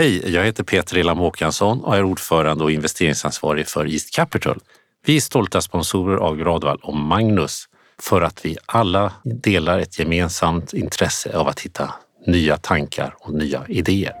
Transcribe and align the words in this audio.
Hej, 0.00 0.34
jag 0.34 0.44
heter 0.44 0.64
Peter 0.64 0.96
Elam 0.98 1.18
Håkansson 1.18 1.84
och 1.84 1.96
är 1.96 2.04
ordförande 2.04 2.64
och 2.64 2.70
investeringsansvarig 2.70 3.68
för 3.68 3.92
East 3.92 4.14
Capital. 4.14 4.58
Vi 5.06 5.16
är 5.16 5.20
stolta 5.20 5.60
sponsorer 5.60 6.16
av 6.16 6.36
Gradvall 6.36 6.78
och 6.82 6.96
Magnus 6.96 7.64
för 8.02 8.22
att 8.22 8.44
vi 8.44 8.56
alla 8.66 9.12
delar 9.24 9.78
ett 9.78 9.98
gemensamt 9.98 10.72
intresse 10.72 11.36
av 11.36 11.48
att 11.48 11.60
hitta 11.60 11.94
nya 12.26 12.56
tankar 12.56 13.14
och 13.18 13.34
nya 13.34 13.62
idéer. 13.68 14.14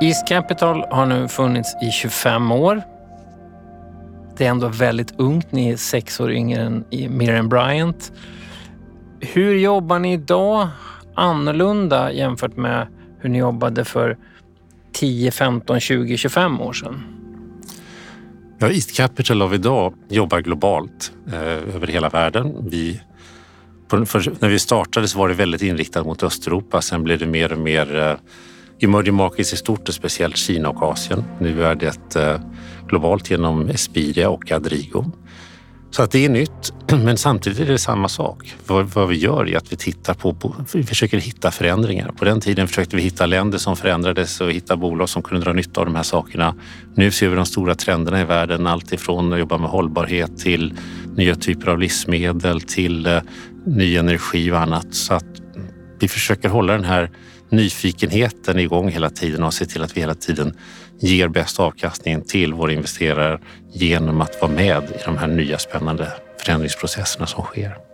East 0.00 0.28
Capital 0.28 0.84
har 0.90 1.06
nu 1.06 1.28
funnits 1.28 1.76
i 1.82 1.90
25 1.90 2.52
år. 2.52 2.82
Det 4.36 4.46
är 4.46 4.50
ändå 4.50 4.68
väldigt 4.68 5.14
ungt. 5.18 5.52
Ni 5.52 5.70
är 5.70 5.76
sex 5.76 6.20
år 6.20 6.32
yngre 6.32 6.62
än 6.62 6.84
Miriam 6.90 7.48
Bryant. 7.48 8.12
Hur 9.20 9.54
jobbar 9.54 9.98
ni 9.98 10.12
idag 10.12 10.68
annorlunda 11.20 12.12
jämfört 12.12 12.56
med 12.56 12.86
hur 13.18 13.30
ni 13.30 13.38
jobbade 13.38 13.84
för 13.84 14.16
10, 14.92 15.30
15, 15.30 15.80
20, 15.80 16.16
25 16.16 16.60
år 16.60 16.72
sedan? 16.72 17.02
Ja, 18.58 18.70
East 18.70 18.96
Capital 18.96 19.42
av 19.42 19.54
idag 19.54 19.94
jobbar 20.08 20.40
globalt 20.40 21.12
eh, 21.32 21.74
över 21.74 21.86
hela 21.86 22.08
världen. 22.08 22.68
Vi, 22.70 23.00
på, 23.88 24.06
för, 24.06 24.32
när 24.40 24.48
vi 24.48 24.58
startade 24.58 25.08
så 25.08 25.18
var 25.18 25.28
det 25.28 25.34
väldigt 25.34 25.62
inriktat 25.62 26.06
mot 26.06 26.22
Östeuropa. 26.22 26.82
Sen 26.82 27.04
blev 27.04 27.18
det 27.18 27.26
mer 27.26 27.52
och 27.52 27.58
mer 27.58 27.96
eh, 27.96 28.16
emerging 28.80 29.14
markets 29.14 29.52
i 29.52 29.56
stort 29.56 29.88
och 29.88 29.94
speciellt 29.94 30.36
Kina 30.36 30.68
och 30.68 30.82
Asien. 30.82 31.24
Nu 31.40 31.64
är 31.64 31.74
det 31.74 32.16
eh, 32.16 32.40
globalt 32.88 33.30
genom 33.30 33.68
Espiria 33.68 34.28
och 34.28 34.52
Adrigo. 34.52 35.04
Så 35.90 36.02
att 36.02 36.10
det 36.10 36.24
är 36.24 36.28
nytt, 36.28 36.72
men 37.04 37.16
samtidigt 37.16 37.60
är 37.60 37.66
det 37.66 37.78
samma 37.78 38.08
sak. 38.08 38.54
Vad, 38.66 38.86
vad 38.86 39.08
vi 39.08 39.16
gör 39.16 39.48
är 39.48 39.56
att 39.56 39.72
vi 39.72 39.76
tittar 39.76 40.14
på, 40.14 40.34
på, 40.34 40.54
vi 40.74 40.84
försöker 40.84 41.18
hitta 41.18 41.50
förändringar. 41.50 42.12
På 42.18 42.24
den 42.24 42.40
tiden 42.40 42.68
försökte 42.68 42.96
vi 42.96 43.02
hitta 43.02 43.26
länder 43.26 43.58
som 43.58 43.76
förändrades 43.76 44.40
och 44.40 44.52
hitta 44.52 44.76
bolag 44.76 45.08
som 45.08 45.22
kunde 45.22 45.44
dra 45.44 45.52
nytta 45.52 45.80
av 45.80 45.86
de 45.86 45.94
här 45.94 46.02
sakerna. 46.02 46.54
Nu 46.94 47.10
ser 47.10 47.28
vi 47.28 47.36
de 47.36 47.46
stora 47.46 47.74
trenderna 47.74 48.20
i 48.20 48.24
världen, 48.24 48.66
allt 48.66 48.92
ifrån 48.92 49.32
att 49.32 49.38
jobba 49.38 49.58
med 49.58 49.70
hållbarhet 49.70 50.38
till 50.38 50.74
nya 51.16 51.34
typer 51.34 51.68
av 51.68 51.78
livsmedel 51.78 52.60
till 52.60 53.06
eh, 53.06 53.20
ny 53.66 53.96
energi 53.96 54.52
och 54.52 54.58
annat. 54.58 54.94
Så 54.94 55.14
att 55.14 55.26
vi 55.98 56.08
försöker 56.08 56.48
hålla 56.48 56.72
den 56.72 56.84
här 56.84 57.10
nyfikenheten 57.50 58.58
igång 58.58 58.88
hela 58.88 59.10
tiden 59.10 59.42
och 59.42 59.54
se 59.54 59.66
till 59.66 59.82
att 59.82 59.96
vi 59.96 60.00
hela 60.00 60.14
tiden 60.14 60.56
ger 60.98 61.28
bäst 61.28 61.60
avkastning 61.60 62.22
till 62.22 62.54
våra 62.54 62.72
investerare 62.72 63.40
genom 63.72 64.20
att 64.20 64.40
vara 64.40 64.52
med 64.52 64.82
i 64.82 65.02
de 65.04 65.18
här 65.18 65.26
nya 65.26 65.58
spännande 65.58 66.12
förändringsprocesserna 66.44 67.26
som 67.26 67.44
sker. 67.44 67.89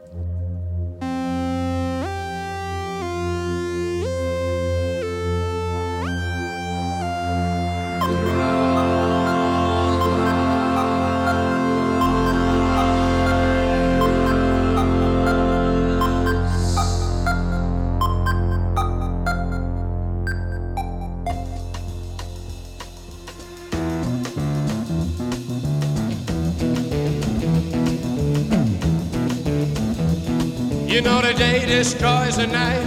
Destroys 31.77 32.37
the 32.39 32.47
night, 32.47 32.87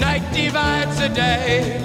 night 0.00 0.24
divides 0.32 0.96
the 0.98 1.08
day. 1.08 1.80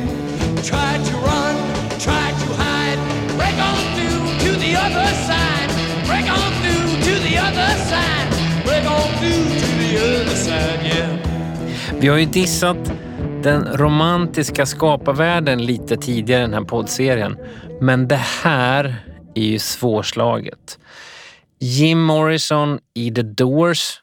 Try 0.64 0.92
to 1.10 1.16
run, 1.28 1.56
try 2.00 2.28
to 2.44 2.50
hide, 2.64 3.00
break 3.38 3.58
on 3.70 3.82
through 3.96 4.22
to 4.44 4.60
the 4.60 4.74
other 4.86 5.10
side, 5.28 5.70
break 6.08 6.28
on 6.38 6.52
through 6.62 6.88
to 7.08 7.14
the 7.28 7.36
other 7.48 7.72
side, 7.92 8.30
break 8.66 8.86
on 8.98 9.10
through 9.20 9.44
to 9.62 9.68
the 9.82 9.92
other 9.98 10.36
side, 10.36 10.80
yeah. 10.86 12.00
Vi 12.00 12.08
har 12.08 12.18
ju 12.18 12.26
dissat 12.26 12.92
den 13.44 13.78
romantiska 13.78 14.66
skaparvärlden 14.66 15.66
lite 15.66 15.98
tidigare 15.98 16.40
i 16.40 16.44
den 16.44 16.54
här 16.54 16.64
poddserien, 16.64 17.38
men 17.82 18.08
det 18.08 18.22
här 18.44 18.96
är 19.36 19.44
ju 19.44 19.60
svårslaget. 19.60 20.80
Jim 21.60 22.02
Morrison 22.02 22.80
i 22.94 23.12
The 23.12 23.22
Doors 23.22 24.02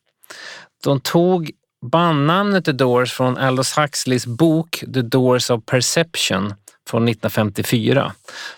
de 0.84 1.00
tog 1.00 1.50
bandnamnet 1.90 2.64
The 2.64 2.72
Doors 2.72 3.12
från 3.12 3.36
Aldous 3.36 3.78
Huxleys 3.78 4.26
bok 4.26 4.84
The 4.94 5.02
Doors 5.02 5.50
of 5.50 5.64
Perception 5.66 6.54
från 6.88 7.08
1954. 7.08 8.12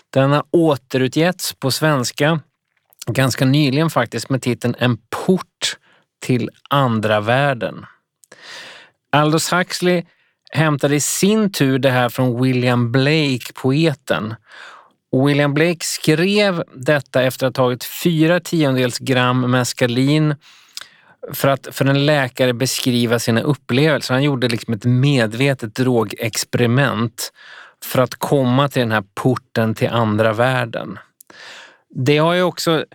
Den 0.09 0.31
har 0.31 0.43
återutgetts 0.51 1.53
på 1.53 1.71
svenska 1.71 2.39
ganska 3.07 3.45
nyligen 3.45 3.89
faktiskt 3.89 4.29
med 4.29 4.41
titeln 4.41 4.75
En 4.79 4.97
port 5.09 5.77
till 6.21 6.49
andra 6.69 7.19
världen. 7.19 7.85
Aldous 9.11 9.53
Huxley 9.53 10.03
hämtade 10.51 10.95
i 10.95 10.99
sin 10.99 11.51
tur 11.51 11.79
det 11.79 11.89
här 11.89 12.09
från 12.09 12.41
William 12.41 12.91
Blake, 12.91 13.53
poeten. 13.53 14.35
Och 15.11 15.29
William 15.29 15.53
Blake 15.53 15.79
skrev 15.85 16.63
detta 16.73 17.23
efter 17.23 17.47
att 17.47 17.57
ha 17.57 17.63
tagit 17.63 17.83
fyra 17.83 18.39
tiondels 18.39 18.99
gram 18.99 19.51
meskalin 19.51 20.35
för 21.33 21.47
att 21.47 21.67
för 21.71 21.85
en 21.85 22.05
läkare 22.05 22.53
beskriva 22.53 23.19
sina 23.19 23.41
upplevelser. 23.41 24.13
Han 24.13 24.23
gjorde 24.23 24.47
liksom 24.47 24.73
ett 24.73 24.85
medvetet 24.85 25.75
drogexperiment 25.75 27.31
för 27.83 28.01
att 28.01 28.15
komma 28.15 28.69
till 28.69 28.79
den 28.79 28.91
här 28.91 29.03
porten 29.15 29.75
till 29.75 29.89
andra 29.89 30.33
världen. 30.33 30.99
Det 31.89 32.17
har 32.17 32.33
ju 32.33 32.43
också 32.43 32.85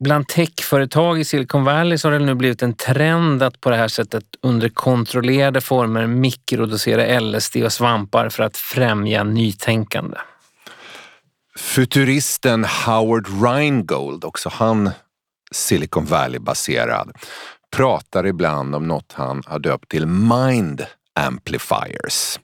Bland 0.00 0.28
techföretag 0.28 1.20
i 1.20 1.24
Silicon 1.24 1.64
Valley 1.64 1.98
så 1.98 2.08
har 2.08 2.12
det 2.18 2.24
nu 2.24 2.34
blivit 2.34 2.62
en 2.62 2.74
trend 2.74 3.42
att 3.42 3.60
på 3.60 3.70
det 3.70 3.76
här 3.76 3.88
sättet 3.88 4.24
under 4.42 4.68
kontrollerade 4.68 5.60
former 5.60 6.06
mikrodosera 6.06 7.20
LSD 7.20 7.56
och 7.56 7.72
svampar 7.72 8.28
för 8.28 8.42
att 8.42 8.56
främja 8.56 9.24
nytänkande. 9.24 10.16
Futuristen 11.56 12.64
Howard 12.64 13.26
Rheingold, 13.42 14.24
också 14.24 14.48
han 14.52 14.90
Silicon 15.52 16.04
Valley-baserad, 16.04 17.12
pratar 17.70 18.26
ibland 18.26 18.74
om 18.74 18.88
något 18.88 19.12
han 19.12 19.42
har 19.46 19.58
döpt 19.58 19.88
till 19.88 20.06
mind 20.06 20.86
amplifiers. 21.14 22.38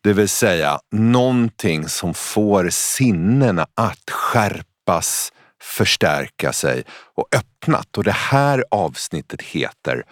Det 0.00 0.12
vill 0.12 0.28
säga 0.28 0.80
någonting 0.90 1.88
som 1.88 2.14
får 2.14 2.68
sinnena 2.70 3.66
att 3.74 4.10
skärpas, 4.10 5.32
förstärka 5.62 6.52
sig 6.52 6.84
och 7.14 7.28
öppnat. 7.34 7.98
Och 7.98 8.04
det 8.04 8.12
här 8.12 8.64
avsnittet 8.70 9.42
heter 9.42 10.04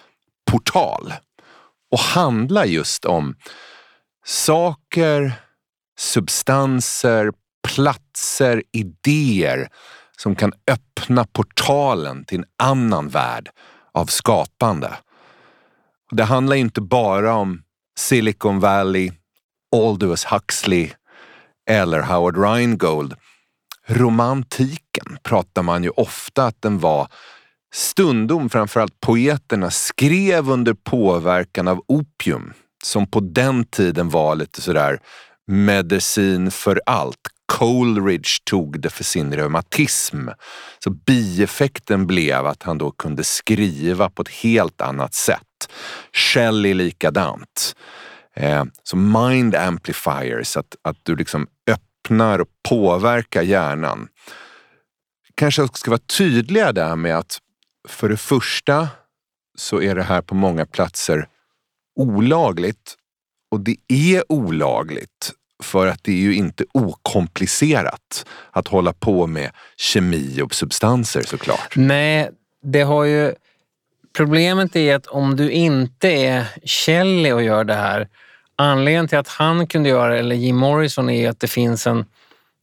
Portal 0.50 1.14
och 1.90 1.98
handlar 1.98 2.64
just 2.64 3.04
om 3.04 3.34
saker, 4.24 5.32
substanser, 5.98 7.32
platser, 7.68 8.62
idéer 8.72 9.68
som 10.22 10.36
kan 10.36 10.52
öppna 10.66 11.24
portalen 11.24 12.24
till 12.24 12.38
en 12.38 12.44
annan 12.58 13.08
värld 13.08 13.50
av 13.92 14.06
skapande. 14.06 14.98
Det 16.10 16.24
handlar 16.24 16.56
inte 16.56 16.80
bara 16.80 17.34
om 17.34 17.62
Silicon 17.98 18.60
Valley, 18.60 19.12
Aldous 19.76 20.24
Huxley 20.24 20.90
eller 21.70 22.00
Howard 22.02 22.36
Rheingold. 22.36 23.14
Romantiken 23.86 25.18
pratar 25.22 25.62
man 25.62 25.84
ju 25.84 25.90
ofta 25.90 26.46
att 26.46 26.62
den 26.62 26.78
var 26.78 27.08
stundom 27.74 28.50
framförallt 28.50 29.00
poeterna 29.00 29.70
skrev 29.70 30.50
under 30.50 30.74
påverkan 30.74 31.68
av 31.68 31.82
opium 31.88 32.52
som 32.84 33.06
på 33.06 33.20
den 33.20 33.64
tiden 33.64 34.08
var 34.08 34.34
lite 34.34 34.60
sådär 34.60 35.00
medicin 35.46 36.50
för 36.50 36.80
allt. 36.86 37.20
Coleridge 37.50 38.30
tog 38.44 38.80
det 38.80 38.90
för 38.90 39.04
sin 39.04 39.34
reumatism. 39.34 40.28
Så 40.84 40.90
bieffekten 40.90 42.06
blev 42.06 42.46
att 42.46 42.62
han 42.62 42.78
då 42.78 42.90
kunde 42.90 43.24
skriva 43.24 44.10
på 44.10 44.22
ett 44.22 44.28
helt 44.28 44.80
annat 44.80 45.14
sätt. 45.14 45.70
Shelley 46.12 46.74
likadant. 46.74 47.76
Eh, 48.36 48.64
så 48.82 48.96
mind 48.96 49.54
amplifiers, 49.54 50.56
att, 50.56 50.76
att 50.82 50.96
du 51.02 51.16
liksom 51.16 51.46
öppnar 51.70 52.38
och 52.38 52.48
påverkar 52.68 53.42
hjärnan. 53.42 54.08
Kanske 55.34 55.62
också 55.62 55.80
ska 55.80 55.90
vara 55.90 56.00
tydliga 56.18 56.72
där 56.72 56.96
med 56.96 57.18
att 57.18 57.38
för 57.88 58.08
det 58.08 58.16
första 58.16 58.88
så 59.58 59.82
är 59.82 59.94
det 59.94 60.02
här 60.02 60.22
på 60.22 60.34
många 60.34 60.66
platser 60.66 61.28
olagligt 61.96 62.96
och 63.50 63.60
det 63.60 63.76
är 63.88 64.32
olagligt 64.32 65.34
för 65.62 65.86
att 65.86 66.04
det 66.04 66.12
är 66.12 66.16
ju 66.16 66.34
inte 66.34 66.64
okomplicerat 66.72 68.26
att 68.50 68.68
hålla 68.68 68.92
på 68.92 69.26
med 69.26 69.50
kemi 69.76 70.42
och 70.42 70.54
substanser 70.54 71.22
såklart. 71.22 71.76
Nej, 71.76 72.30
det 72.62 72.82
har 72.82 73.04
ju... 73.04 73.34
Problemet 74.16 74.76
är 74.76 74.94
att 74.94 75.06
om 75.06 75.36
du 75.36 75.50
inte 75.50 76.08
är 76.08 76.44
Shelley 76.64 77.32
och 77.32 77.42
gör 77.42 77.64
det 77.64 77.74
här, 77.74 78.08
anledningen 78.56 79.08
till 79.08 79.18
att 79.18 79.28
han 79.28 79.66
kunde 79.66 79.88
göra 79.88 80.12
det, 80.12 80.18
eller 80.18 80.36
Jim 80.36 80.56
Morrison, 80.56 81.10
är 81.10 81.30
att 81.30 81.40
det 81.40 81.48
finns 81.48 81.86
en 81.86 82.04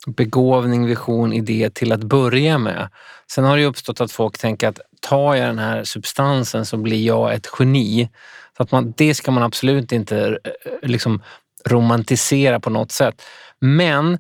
begåvning, 0.08 0.86
vision, 0.86 1.34
idé 1.34 1.70
till 1.70 1.92
att 1.92 2.04
börja 2.04 2.58
med. 2.58 2.90
Sen 3.32 3.44
har 3.44 3.58
det 3.58 3.66
uppstått 3.66 4.02
att 4.02 4.12
folk 4.12 4.38
tänker 4.38 4.68
att 4.68 4.80
tar 5.00 5.36
jag 5.36 5.48
den 5.48 5.60
här 5.60 5.84
substansen 5.84 6.66
så 6.66 6.78
blir 6.78 7.06
jag 7.06 7.34
ett 7.34 7.48
geni. 7.60 8.10
Så 8.58 8.64
att 8.64 8.72
man, 8.72 8.94
det 8.98 9.14
ska 9.14 9.32
man 9.32 9.44
absolut 9.44 9.92
inte 9.92 10.40
eh, 10.44 10.90
liksom, 10.90 11.22
romantisera 11.68 12.60
på 12.60 12.70
något 12.70 12.92
sätt. 12.92 13.22
Men 13.60 14.18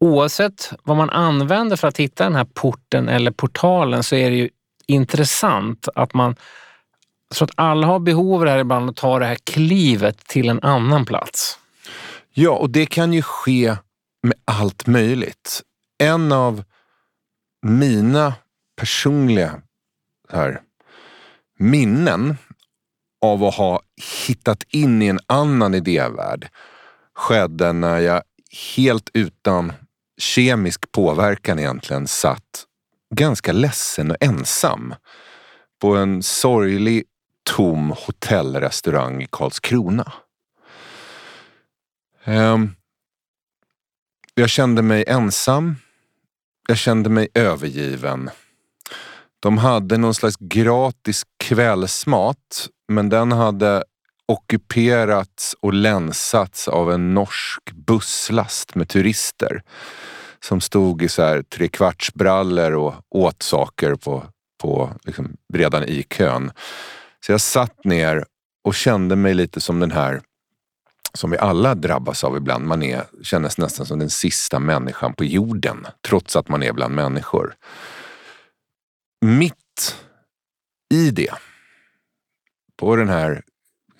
oavsett 0.00 0.72
vad 0.82 0.96
man 0.96 1.10
använder 1.10 1.76
för 1.76 1.88
att 1.88 1.96
hitta 1.96 2.24
den 2.24 2.34
här 2.34 2.46
porten 2.54 3.08
eller 3.08 3.30
portalen 3.30 4.02
så 4.02 4.16
är 4.16 4.30
det 4.30 4.36
ju 4.36 4.48
intressant 4.86 5.88
att 5.94 6.14
man 6.14 6.36
så 7.30 7.44
att 7.44 7.50
alla 7.54 7.86
har 7.86 7.98
behov 7.98 8.34
av 8.34 8.44
det 8.44 8.50
här 8.50 8.58
ibland 8.58 8.90
att 8.90 8.96
ta 8.96 9.18
det 9.18 9.26
här 9.26 9.38
klivet 9.44 10.26
till 10.26 10.48
en 10.48 10.62
annan 10.62 11.04
plats. 11.04 11.58
Ja, 12.34 12.50
och 12.50 12.70
det 12.70 12.86
kan 12.86 13.12
ju 13.12 13.22
ske 13.22 13.76
med 14.22 14.34
allt 14.44 14.86
möjligt. 14.86 15.62
En 15.98 16.32
av 16.32 16.64
mina 17.62 18.34
personliga 18.76 19.62
här, 20.32 20.60
minnen 21.58 22.36
av 23.22 23.44
att 23.44 23.54
ha 23.54 23.80
hittat 24.26 24.62
in 24.68 25.02
i 25.02 25.06
en 25.06 25.20
annan 25.26 25.74
idévärld 25.74 26.48
skedde 27.14 27.72
när 27.72 27.98
jag 27.98 28.22
helt 28.76 29.10
utan 29.14 29.72
kemisk 30.18 30.92
påverkan 30.92 31.58
egentligen 31.58 32.06
satt 32.06 32.66
ganska 33.14 33.52
ledsen 33.52 34.10
och 34.10 34.16
ensam 34.20 34.94
på 35.80 35.96
en 35.96 36.22
sorglig 36.22 37.04
tom 37.42 37.94
hotellrestaurang 38.06 39.22
i 39.22 39.26
Karlskrona. 39.30 40.12
Ehm, 42.24 42.70
jag 44.34 44.50
kände 44.50 44.82
mig 44.82 45.04
ensam. 45.06 45.76
Jag 46.68 46.78
kände 46.78 47.10
mig 47.10 47.28
övergiven. 47.34 48.30
De 49.40 49.58
hade 49.58 49.98
någon 49.98 50.14
slags 50.14 50.36
gratis 50.40 51.22
kvällsmat, 51.36 52.68
men 52.88 53.08
den 53.08 53.32
hade 53.32 53.84
ockuperats 54.28 55.56
och 55.60 55.72
länsats 55.72 56.68
av 56.68 56.92
en 56.92 57.14
norsk 57.14 57.72
busslast 57.72 58.74
med 58.74 58.88
turister 58.88 59.62
som 60.40 60.60
stod 60.60 61.02
i 61.02 61.08
så 61.08 61.22
här 61.22 61.42
trekvartsbrallor 61.42 62.72
och 62.72 62.94
åt 63.10 63.42
saker 63.42 63.94
på, 63.94 64.24
på, 64.62 64.90
liksom, 65.04 65.36
redan 65.54 65.84
i 65.84 66.02
kön. 66.02 66.52
Så 67.26 67.32
jag 67.32 67.40
satt 67.40 67.84
ner 67.84 68.24
och 68.64 68.74
kände 68.74 69.16
mig 69.16 69.34
lite 69.34 69.60
som 69.60 69.80
den 69.80 69.90
här 69.90 70.22
som 71.14 71.30
vi 71.30 71.38
alla 71.38 71.74
drabbas 71.74 72.24
av 72.24 72.36
ibland. 72.36 72.66
Man 72.66 72.82
är, 72.82 73.04
känner 73.22 73.48
sig 73.48 73.64
nästan 73.64 73.86
som 73.86 73.98
den 73.98 74.10
sista 74.10 74.58
människan 74.58 75.14
på 75.14 75.24
jorden, 75.24 75.86
trots 76.08 76.36
att 76.36 76.48
man 76.48 76.62
är 76.62 76.72
bland 76.72 76.94
människor. 76.94 77.54
Mitt 79.24 79.96
i 80.94 81.10
det, 81.10 81.34
på 82.76 82.96
den 82.96 83.08
här 83.08 83.42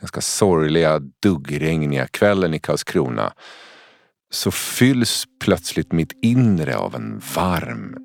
ganska 0.02 0.20
sorgliga, 0.20 0.98
duggregniga 1.22 2.06
kvällen 2.06 2.54
i 2.54 2.58
Karlskrona, 2.58 3.32
så 4.30 4.50
fylls 4.50 5.24
plötsligt 5.44 5.92
mitt 5.92 6.12
inre 6.22 6.76
av 6.76 6.94
en 6.94 7.22
varm 7.36 7.96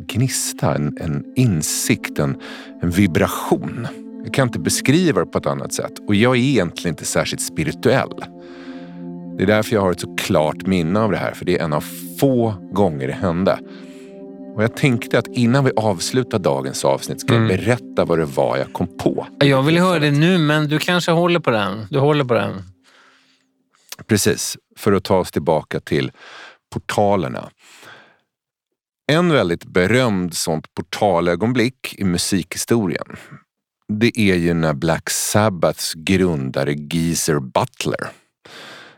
gnista, 0.00 0.74
en, 0.74 0.98
en 1.00 1.24
insikt, 1.36 2.18
en, 2.18 2.36
en 2.82 2.90
vibration. 2.90 3.86
Jag 4.24 4.34
kan 4.34 4.48
inte 4.48 4.58
beskriva 4.58 5.20
det 5.20 5.26
på 5.26 5.38
ett 5.38 5.46
annat 5.46 5.72
sätt 5.72 5.92
och 6.08 6.14
jag 6.14 6.36
är 6.36 6.40
egentligen 6.40 6.92
inte 6.92 7.04
särskilt 7.04 7.42
spirituell. 7.42 8.24
Det 9.36 9.42
är 9.42 9.46
därför 9.46 9.74
jag 9.74 9.80
har 9.80 9.92
ett 9.92 10.00
så 10.00 10.16
klart 10.16 10.66
minne 10.66 11.00
av 11.00 11.10
det 11.10 11.16
här, 11.16 11.32
för 11.32 11.44
det 11.44 11.58
är 11.58 11.64
en 11.64 11.72
av 11.72 11.84
få 12.20 12.54
gånger 12.72 13.06
det 13.06 13.12
hände. 13.12 13.58
Och 14.56 14.62
jag 14.62 14.76
tänkte 14.76 15.18
att 15.18 15.26
innan 15.26 15.64
vi 15.64 15.70
avslutar 15.76 16.38
dagens 16.38 16.84
avsnitt 16.84 17.20
ska 17.20 17.34
mm. 17.34 17.50
jag 17.50 17.58
berätta 17.58 18.04
vad 18.04 18.18
det 18.18 18.24
var 18.24 18.56
jag 18.56 18.72
kom 18.72 18.98
på. 18.98 19.26
Jag 19.38 19.62
vill 19.62 19.78
höra 19.78 19.98
det 19.98 20.10
nu, 20.10 20.38
men 20.38 20.68
du 20.68 20.78
kanske 20.78 21.10
håller 21.10 21.40
på 21.40 21.50
den. 21.50 21.86
Du 21.90 21.98
håller 21.98 22.24
på 22.24 22.34
den. 22.34 22.62
Precis, 24.06 24.56
för 24.76 24.92
att 24.92 25.04
ta 25.04 25.18
oss 25.18 25.30
tillbaka 25.30 25.80
till 25.80 26.12
portalerna. 26.72 27.50
En 29.12 29.32
väldigt 29.32 29.64
berömd 29.64 30.34
sånt 30.34 30.74
portalögonblick 30.74 31.94
i 31.98 32.04
musikhistorien 32.04 33.16
det 33.88 34.20
är 34.20 34.34
ju 34.34 34.54
när 34.54 34.74
Black 34.74 35.10
Sabbaths 35.10 35.94
grundare 35.94 36.72
Geezer 36.72 37.38
Butler 37.40 38.08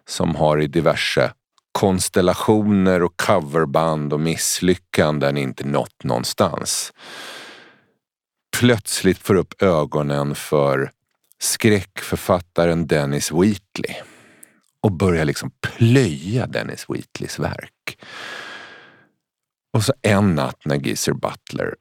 som 0.09 0.35
har 0.35 0.63
i 0.63 0.67
diverse 0.67 1.33
konstellationer 1.79 3.03
och 3.03 3.17
coverband 3.17 4.13
och 4.13 4.21
misslyckanden 4.21 5.37
inte 5.37 5.67
nått 5.67 6.05
någonstans. 6.05 6.93
Plötsligt 8.57 9.19
får 9.19 9.35
upp 9.35 9.63
ögonen 9.63 10.35
för 10.35 10.91
skräckförfattaren 11.39 12.87
Dennis 12.87 13.33
Wheatley 13.33 13.95
och 14.81 14.93
börjar 14.93 15.25
liksom 15.25 15.51
plöja 15.61 16.47
Dennis 16.47 16.85
Wheatleys 16.89 17.39
verk. 17.39 17.99
Och 19.73 19.83
så 19.83 19.93
en 20.03 20.35
natt 20.35 20.65
när 20.65 20.77
Geezer 20.77 21.13
Butler 21.13 21.75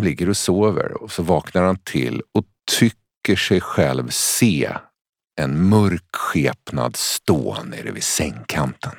ligger 0.00 0.28
och 0.28 0.36
sover 0.36 1.02
och 1.02 1.12
så 1.12 1.22
vaknar 1.22 1.62
han 1.62 1.78
till 1.78 2.22
och 2.32 2.44
tycker 2.78 3.36
sig 3.36 3.60
själv 3.60 4.08
se 4.08 4.72
en 5.36 5.68
mörk 5.68 6.16
skepnad 6.16 6.96
stå 6.96 7.56
nere 7.64 7.90
vid 7.90 8.04
sängkanten. 8.04 8.92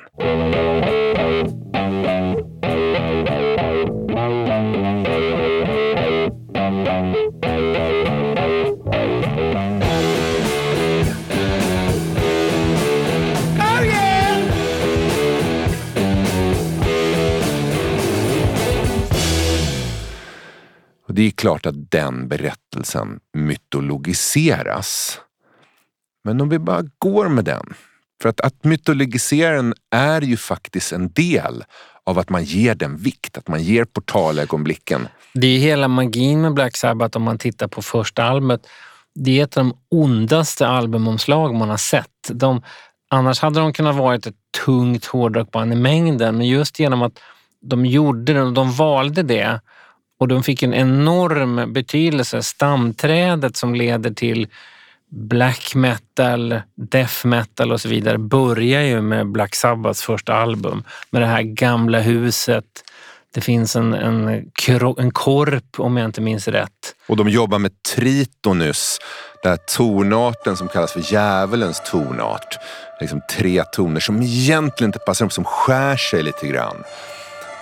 Det 21.14 21.22
är 21.22 21.30
klart 21.30 21.66
att 21.66 21.90
den 21.90 22.28
berättelsen 22.28 23.20
mytologiseras. 23.32 25.18
Men 26.24 26.40
om 26.40 26.48
vi 26.48 26.58
bara 26.58 26.82
går 26.98 27.28
med 27.28 27.44
den. 27.44 27.74
För 28.22 28.28
att, 28.28 28.40
att 28.40 28.64
mytologisera 28.64 29.56
den 29.56 29.74
är 29.90 30.20
ju 30.20 30.36
faktiskt 30.36 30.92
en 30.92 31.12
del 31.12 31.64
av 32.04 32.18
att 32.18 32.30
man 32.30 32.44
ger 32.44 32.74
den 32.74 32.96
vikt, 32.96 33.38
att 33.38 33.48
man 33.48 33.62
ger 33.62 33.84
portalögonblicken. 33.84 35.08
Det 35.34 35.46
är 35.46 35.58
hela 35.58 35.88
magin 35.88 36.40
med 36.40 36.54
Black 36.54 36.76
Sabbath 36.76 37.16
om 37.16 37.22
man 37.22 37.38
tittar 37.38 37.68
på 37.68 37.82
första 37.82 38.24
albumet. 38.24 38.66
Det 39.14 39.40
är 39.40 39.44
ett 39.44 39.56
av 39.56 39.64
de 39.64 39.76
ondaste 39.88 40.68
albumomslag 40.68 41.54
man 41.54 41.70
har 41.70 41.76
sett. 41.76 42.30
De, 42.30 42.62
annars 43.10 43.40
hade 43.40 43.60
de 43.60 43.72
kunnat 43.72 43.96
vara 43.96 44.14
ett 44.14 44.28
tungt 44.64 45.04
hårdrockband 45.04 45.72
i 45.72 45.76
mängden, 45.76 46.36
men 46.36 46.46
just 46.46 46.78
genom 46.78 47.02
att 47.02 47.18
de 47.62 47.86
gjorde 47.86 48.32
det 48.32 48.42
och 48.42 48.52
de 48.52 48.72
valde 48.72 49.22
det 49.22 49.60
och 50.18 50.28
de 50.28 50.42
fick 50.42 50.62
en 50.62 50.74
enorm 50.74 51.72
betydelse. 51.72 52.42
Stamträdet 52.42 53.56
som 53.56 53.74
leder 53.74 54.10
till 54.10 54.48
black 55.12 55.74
metal, 55.74 56.60
death 56.74 57.26
metal 57.26 57.72
och 57.72 57.80
så 57.80 57.88
vidare 57.88 58.18
börjar 58.18 58.82
ju 58.82 59.00
med 59.00 59.32
Black 59.32 59.54
Sabbaths 59.54 60.02
första 60.02 60.34
album. 60.34 60.84
Med 61.10 61.22
det 61.22 61.26
här 61.26 61.42
gamla 61.42 62.00
huset. 62.00 62.64
Det 63.34 63.40
finns 63.40 63.76
en, 63.76 63.94
en, 63.94 64.28
en 64.98 65.10
korp 65.10 65.64
om 65.80 65.96
jag 65.96 66.04
inte 66.04 66.20
minns 66.20 66.48
rätt. 66.48 66.94
Och 67.08 67.16
de 67.16 67.28
jobbar 67.28 67.58
med 67.58 67.82
tritonus, 67.82 68.98
den 69.42 69.50
här 69.50 69.58
tonarten 69.76 70.56
som 70.56 70.68
kallas 70.68 70.92
för 70.92 71.12
djävulens 71.12 71.82
tonart. 71.90 72.58
Liksom 73.00 73.20
tre 73.30 73.64
toner 73.64 74.00
som 74.00 74.22
egentligen 74.22 74.88
inte 74.88 74.98
passar 74.98 75.24
ihop, 75.24 75.32
som 75.32 75.44
skär 75.44 75.96
sig 75.96 76.22
lite 76.22 76.46
grann. 76.46 76.76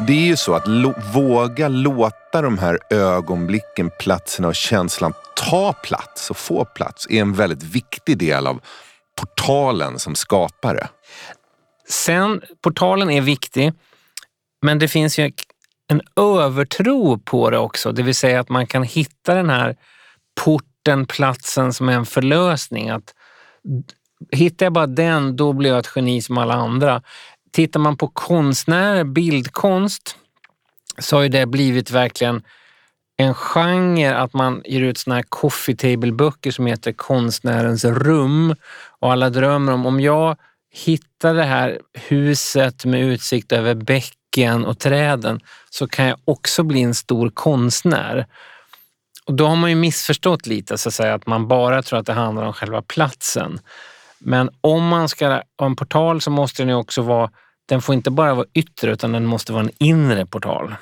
Det 0.06 0.12
är 0.12 0.26
ju 0.26 0.36
så 0.36 0.54
att 0.54 0.68
lo 0.68 0.94
våga 1.14 1.68
låta 1.68 2.42
de 2.42 2.58
här 2.58 2.78
ögonblicken, 2.90 3.90
platserna 4.00 4.48
och 4.48 4.54
känslan 4.54 5.12
ta 5.36 5.72
plats 5.72 6.30
och 6.30 6.36
få 6.36 6.64
plats 6.64 7.06
är 7.10 7.20
en 7.20 7.32
väldigt 7.32 7.62
viktig 7.62 8.18
del 8.18 8.46
av 8.46 8.60
portalen 9.16 9.98
som 9.98 10.14
skapare. 10.14 10.88
Sen, 11.88 12.42
portalen 12.62 13.10
är 13.10 13.20
viktig, 13.20 13.72
men 14.62 14.78
det 14.78 14.88
finns 14.88 15.18
ju 15.18 15.32
en 15.88 16.00
övertro 16.16 17.18
på 17.18 17.50
det 17.50 17.58
också. 17.58 17.92
Det 17.92 18.02
vill 18.02 18.14
säga 18.14 18.40
att 18.40 18.48
man 18.48 18.66
kan 18.66 18.82
hitta 18.82 19.34
den 19.34 19.50
här 19.50 19.76
porten, 20.44 21.06
platsen 21.06 21.72
som 21.72 21.88
är 21.88 21.92
en 21.92 22.06
förlösning. 22.06 22.90
Att 22.90 23.14
Hittar 24.32 24.66
jag 24.66 24.72
bara 24.72 24.86
den, 24.86 25.36
då 25.36 25.52
blir 25.52 25.70
jag 25.70 25.78
ett 25.78 25.92
geni 25.96 26.22
som 26.22 26.38
alla 26.38 26.54
andra. 26.54 27.02
Tittar 27.52 27.80
man 27.80 27.96
på 27.96 28.08
konstnärer, 28.08 29.04
bildkonst, 29.04 30.16
så 30.98 31.16
har 31.16 31.22
ju 31.22 31.28
det 31.28 31.46
blivit 31.46 31.90
verkligen 31.90 32.42
en 33.16 33.34
genre 33.34 34.14
att 34.14 34.32
man 34.32 34.62
ger 34.64 34.80
ut 34.80 34.98
såna 34.98 35.16
här 35.16 35.24
coffee 35.28 35.76
table-böcker 35.76 36.50
som 36.50 36.66
heter 36.66 36.92
Konstnärens 36.92 37.84
rum. 37.84 38.54
Och 39.00 39.12
alla 39.12 39.30
drömmer 39.30 39.72
om, 39.72 39.86
om 39.86 40.00
jag 40.00 40.36
hittar 40.70 41.34
det 41.34 41.44
här 41.44 41.80
huset 41.92 42.84
med 42.84 43.04
utsikt 43.04 43.52
över 43.52 43.74
bäcken 43.74 44.64
och 44.64 44.78
träden 44.78 45.40
så 45.70 45.88
kan 45.88 46.06
jag 46.06 46.18
också 46.24 46.62
bli 46.62 46.82
en 46.82 46.94
stor 46.94 47.30
konstnär. 47.30 48.26
Och 49.24 49.34
då 49.34 49.46
har 49.46 49.56
man 49.56 49.70
ju 49.70 49.76
missförstått 49.76 50.46
lite, 50.46 50.78
så 50.78 50.88
att, 50.88 50.94
säga, 50.94 51.14
att 51.14 51.26
man 51.26 51.48
bara 51.48 51.82
tror 51.82 51.98
att 51.98 52.06
det 52.06 52.12
handlar 52.12 52.44
om 52.44 52.52
själva 52.52 52.82
platsen. 52.82 53.60
Men 54.20 54.50
om 54.60 54.88
man 54.88 55.08
ska 55.08 55.28
ha 55.28 55.66
en 55.66 55.76
portal 55.76 56.20
så 56.20 56.30
måste 56.30 56.62
den 56.62 56.68
ju 56.68 56.74
också 56.74 57.02
vara, 57.02 57.30
den 57.68 57.82
får 57.82 57.94
inte 57.94 58.10
bara 58.10 58.34
vara 58.34 58.46
yttre 58.54 58.92
utan 58.92 59.12
den 59.12 59.26
måste 59.26 59.52
vara 59.52 59.62
en 59.62 59.70
inre 59.78 60.26
portal. 60.26 60.74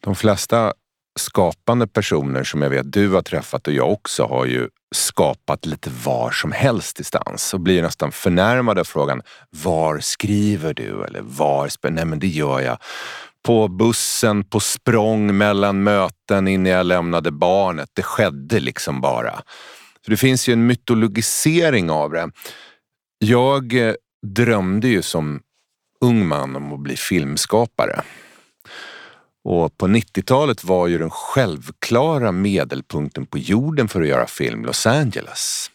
De 0.00 0.14
flesta 0.14 0.72
skapande 1.18 1.86
personer 1.86 2.44
som 2.44 2.62
jag 2.62 2.70
vet 2.70 2.92
du 2.92 3.08
har 3.08 3.22
träffat 3.22 3.66
och 3.66 3.72
jag 3.72 3.92
också 3.92 4.24
har 4.26 4.46
ju 4.46 4.68
skapat 4.94 5.66
lite 5.66 5.90
var 6.04 6.30
som 6.30 6.52
helst 6.52 6.96
distans 6.96 7.54
och 7.54 7.60
blir 7.60 7.82
nästan 7.82 8.12
förnärmade 8.12 8.80
av 8.80 8.84
frågan 8.84 9.22
var 9.50 9.98
skriver 9.98 10.74
du 10.74 11.04
eller 11.04 11.20
var 11.22 11.68
spelar 11.68 11.94
Nej 11.94 12.04
men 12.04 12.18
det 12.18 12.26
gör 12.26 12.60
jag 12.60 12.78
på 13.46 13.68
bussen, 13.68 14.44
på 14.44 14.60
språng 14.60 15.36
mellan 15.36 15.82
möten 15.82 16.48
innan 16.48 16.72
jag 16.72 16.86
lämnade 16.86 17.30
barnet. 17.30 17.90
Det 17.92 18.02
skedde 18.02 18.60
liksom 18.60 19.00
bara. 19.00 19.42
För 20.06 20.10
det 20.10 20.16
finns 20.16 20.48
ju 20.48 20.52
en 20.52 20.66
mytologisering 20.66 21.90
av 21.90 22.12
det. 22.12 22.30
Jag 23.18 23.88
eh, 23.88 23.94
drömde 24.26 24.88
ju 24.88 25.02
som 25.02 25.40
ung 26.00 26.26
man 26.26 26.56
om 26.56 26.72
att 26.72 26.80
bli 26.80 26.96
filmskapare. 26.96 28.02
Och 29.44 29.78
på 29.78 29.86
90-talet 29.86 30.64
var 30.64 30.86
ju 30.86 30.98
den 30.98 31.10
självklara 31.10 32.32
medelpunkten 32.32 33.26
på 33.26 33.38
jorden 33.38 33.88
för 33.88 34.02
att 34.02 34.08
göra 34.08 34.26
film 34.26 34.64
Los 34.64 34.86
Angeles. 34.86 35.70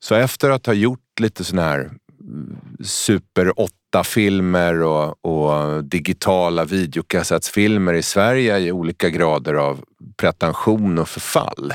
Så 0.00 0.14
efter 0.14 0.50
att 0.50 0.66
ha 0.66 0.72
gjort 0.72 1.20
lite 1.20 1.44
sån 1.44 1.58
här 1.58 1.78
mm, 2.20 2.56
super 2.84 3.52
8-filmer 3.94 4.82
och, 4.82 5.24
och, 5.24 5.84
digitala 5.84 6.64
videokassettsfilmer 6.64 7.92
i 7.92 8.02
Sverige 8.02 8.58
i 8.58 8.72
olika 8.72 9.08
grader 9.08 9.54
av 9.54 9.84
pretension 10.16 10.98
och 10.98 11.08
förfall 11.08 11.72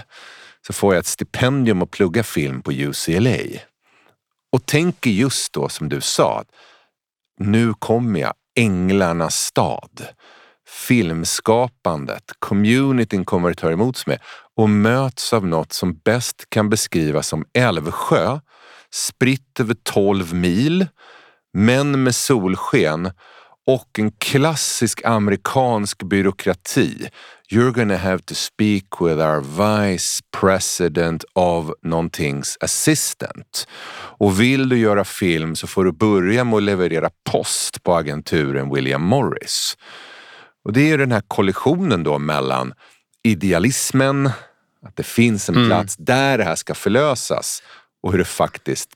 så 0.67 0.73
får 0.73 0.93
jag 0.93 0.99
ett 0.99 1.05
stipendium 1.05 1.81
att 1.81 1.91
plugga 1.91 2.23
film 2.23 2.61
på 2.61 2.71
UCLA. 2.71 3.59
Och 4.51 4.65
tänker 4.65 5.09
just 5.09 5.53
då 5.53 5.69
som 5.69 5.89
du 5.89 6.01
sa, 6.01 6.43
nu 7.39 7.73
kommer 7.73 8.19
jag, 8.19 8.33
änglarnas 8.55 9.35
stad 9.35 10.07
filmskapandet, 10.67 12.31
communityn 12.39 13.25
kommer 13.25 13.51
att 13.51 13.57
ta 13.57 13.71
emot 13.71 14.07
mig 14.07 14.19
och 14.55 14.69
möts 14.69 15.33
av 15.33 15.47
något 15.47 15.73
som 15.73 15.93
bäst 15.97 16.45
kan 16.49 16.69
beskrivas 16.69 17.27
som 17.27 17.45
Älvsjö, 17.53 18.39
spritt 18.93 19.59
över 19.59 19.75
12 19.83 20.33
mil, 20.33 20.87
men 21.53 22.03
med 22.03 22.15
solsken 22.15 23.11
och 23.67 23.99
en 23.99 24.11
klassisk 24.11 25.05
amerikansk 25.05 26.03
byråkrati. 26.03 27.09
You're 27.51 27.71
gonna 27.71 27.97
have 27.97 28.19
to 28.19 28.35
speak 28.35 29.01
with 29.01 29.19
our 29.19 29.41
vice 29.41 30.23
president 30.39 31.25
of 31.33 31.71
någontings 31.83 32.57
assistant. 32.61 33.67
Och 34.19 34.41
vill 34.41 34.69
du 34.69 34.77
göra 34.77 35.03
film 35.03 35.55
så 35.55 35.67
får 35.67 35.85
du 35.85 35.91
börja 35.91 36.43
med 36.43 36.57
att 36.57 36.63
leverera 36.63 37.09
post 37.31 37.83
på 37.83 37.95
agenturen 37.95 38.73
William 38.73 39.03
Morris. 39.03 39.77
Och 40.65 40.73
det 40.73 40.91
är 40.91 40.97
den 40.97 41.11
här 41.11 41.23
kollisionen 41.27 42.03
då 42.03 42.19
mellan 42.19 42.73
idealismen, 43.23 44.31
att 44.85 44.95
det 44.95 45.05
finns 45.05 45.49
en 45.49 45.55
mm. 45.55 45.67
plats 45.67 45.95
där 45.97 46.37
det 46.37 46.43
här 46.43 46.55
ska 46.55 46.73
förlösas 46.73 47.63
och 48.03 48.11
hur 48.11 48.19
det 48.19 48.25
faktiskt 48.25 48.89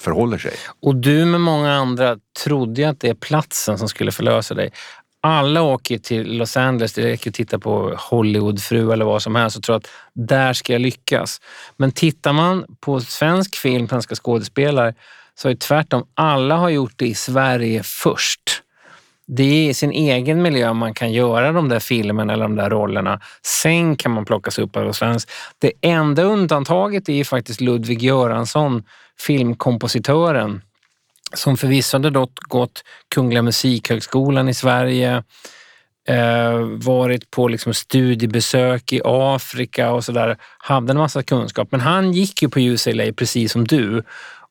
förhåller 0.00 0.38
sig. 0.38 0.52
Och 0.80 0.96
du 0.96 1.24
med 1.24 1.40
många 1.40 1.72
andra 1.72 2.16
trodde 2.44 2.88
att 2.88 3.00
det 3.00 3.08
är 3.08 3.14
platsen 3.14 3.78
som 3.78 3.88
skulle 3.88 4.12
förlösa 4.12 4.54
dig. 4.54 4.72
Alla 5.20 5.62
åker 5.62 5.98
till 5.98 6.36
Los 6.38 6.56
Angeles, 6.56 6.92
det 6.92 7.02
räcker 7.02 7.30
att 7.30 7.34
titta 7.34 7.58
på 7.58 7.94
Hollywoodfru 7.98 8.92
eller 8.92 9.04
vad 9.04 9.22
som 9.22 9.34
helst 9.34 9.56
och 9.56 9.62
tror 9.62 9.76
att 9.76 9.88
där 10.14 10.52
ska 10.52 10.72
jag 10.72 10.82
lyckas. 10.82 11.40
Men 11.76 11.92
tittar 11.92 12.32
man 12.32 12.64
på 12.80 13.00
svensk 13.00 13.56
film, 13.56 13.88
svenska 13.88 14.14
skådespelare, 14.14 14.94
så 15.34 15.48
är 15.48 15.52
det 15.52 15.60
tvärtom. 15.60 16.06
Alla 16.14 16.56
har 16.56 16.68
gjort 16.68 16.92
det 16.96 17.06
i 17.06 17.14
Sverige 17.14 17.82
först 17.82 18.57
det 19.30 19.42
är 19.42 19.70
i 19.70 19.74
sin 19.74 19.92
egen 19.92 20.42
miljö 20.42 20.72
man 20.72 20.94
kan 20.94 21.12
göra 21.12 21.52
de 21.52 21.68
där 21.68 21.80
filmerna 21.80 22.32
eller 22.32 22.42
de 22.42 22.56
där 22.56 22.70
rollerna. 22.70 23.20
Sen 23.42 23.96
kan 23.96 24.12
man 24.12 24.24
plockas 24.24 24.58
upp 24.58 24.76
av 24.76 24.92
svensk. 24.92 25.30
Det 25.58 25.72
enda 25.80 26.22
undantaget 26.22 27.08
är 27.08 27.24
faktiskt 27.24 27.60
Ludvig 27.60 28.02
Göransson, 28.02 28.82
filmkompositören, 29.20 30.62
som 31.34 31.56
förvisso 31.56 31.96
hade 31.96 32.26
gått 32.48 32.84
Kungliga 33.14 33.42
Musikhögskolan 33.42 34.48
i 34.48 34.54
Sverige, 34.54 35.22
eh, 36.08 36.58
varit 36.84 37.30
på 37.30 37.48
liksom 37.48 37.74
studiebesök 37.74 38.92
i 38.92 39.00
Afrika 39.04 39.90
och 39.90 40.04
sådär, 40.04 40.36
hade 40.58 40.90
en 40.90 40.98
massa 40.98 41.22
kunskap. 41.22 41.68
Men 41.70 41.80
han 41.80 42.12
gick 42.12 42.42
ju 42.42 42.48
på 42.48 42.60
UCLA 42.60 43.12
precis 43.12 43.52
som 43.52 43.66
du 43.66 44.02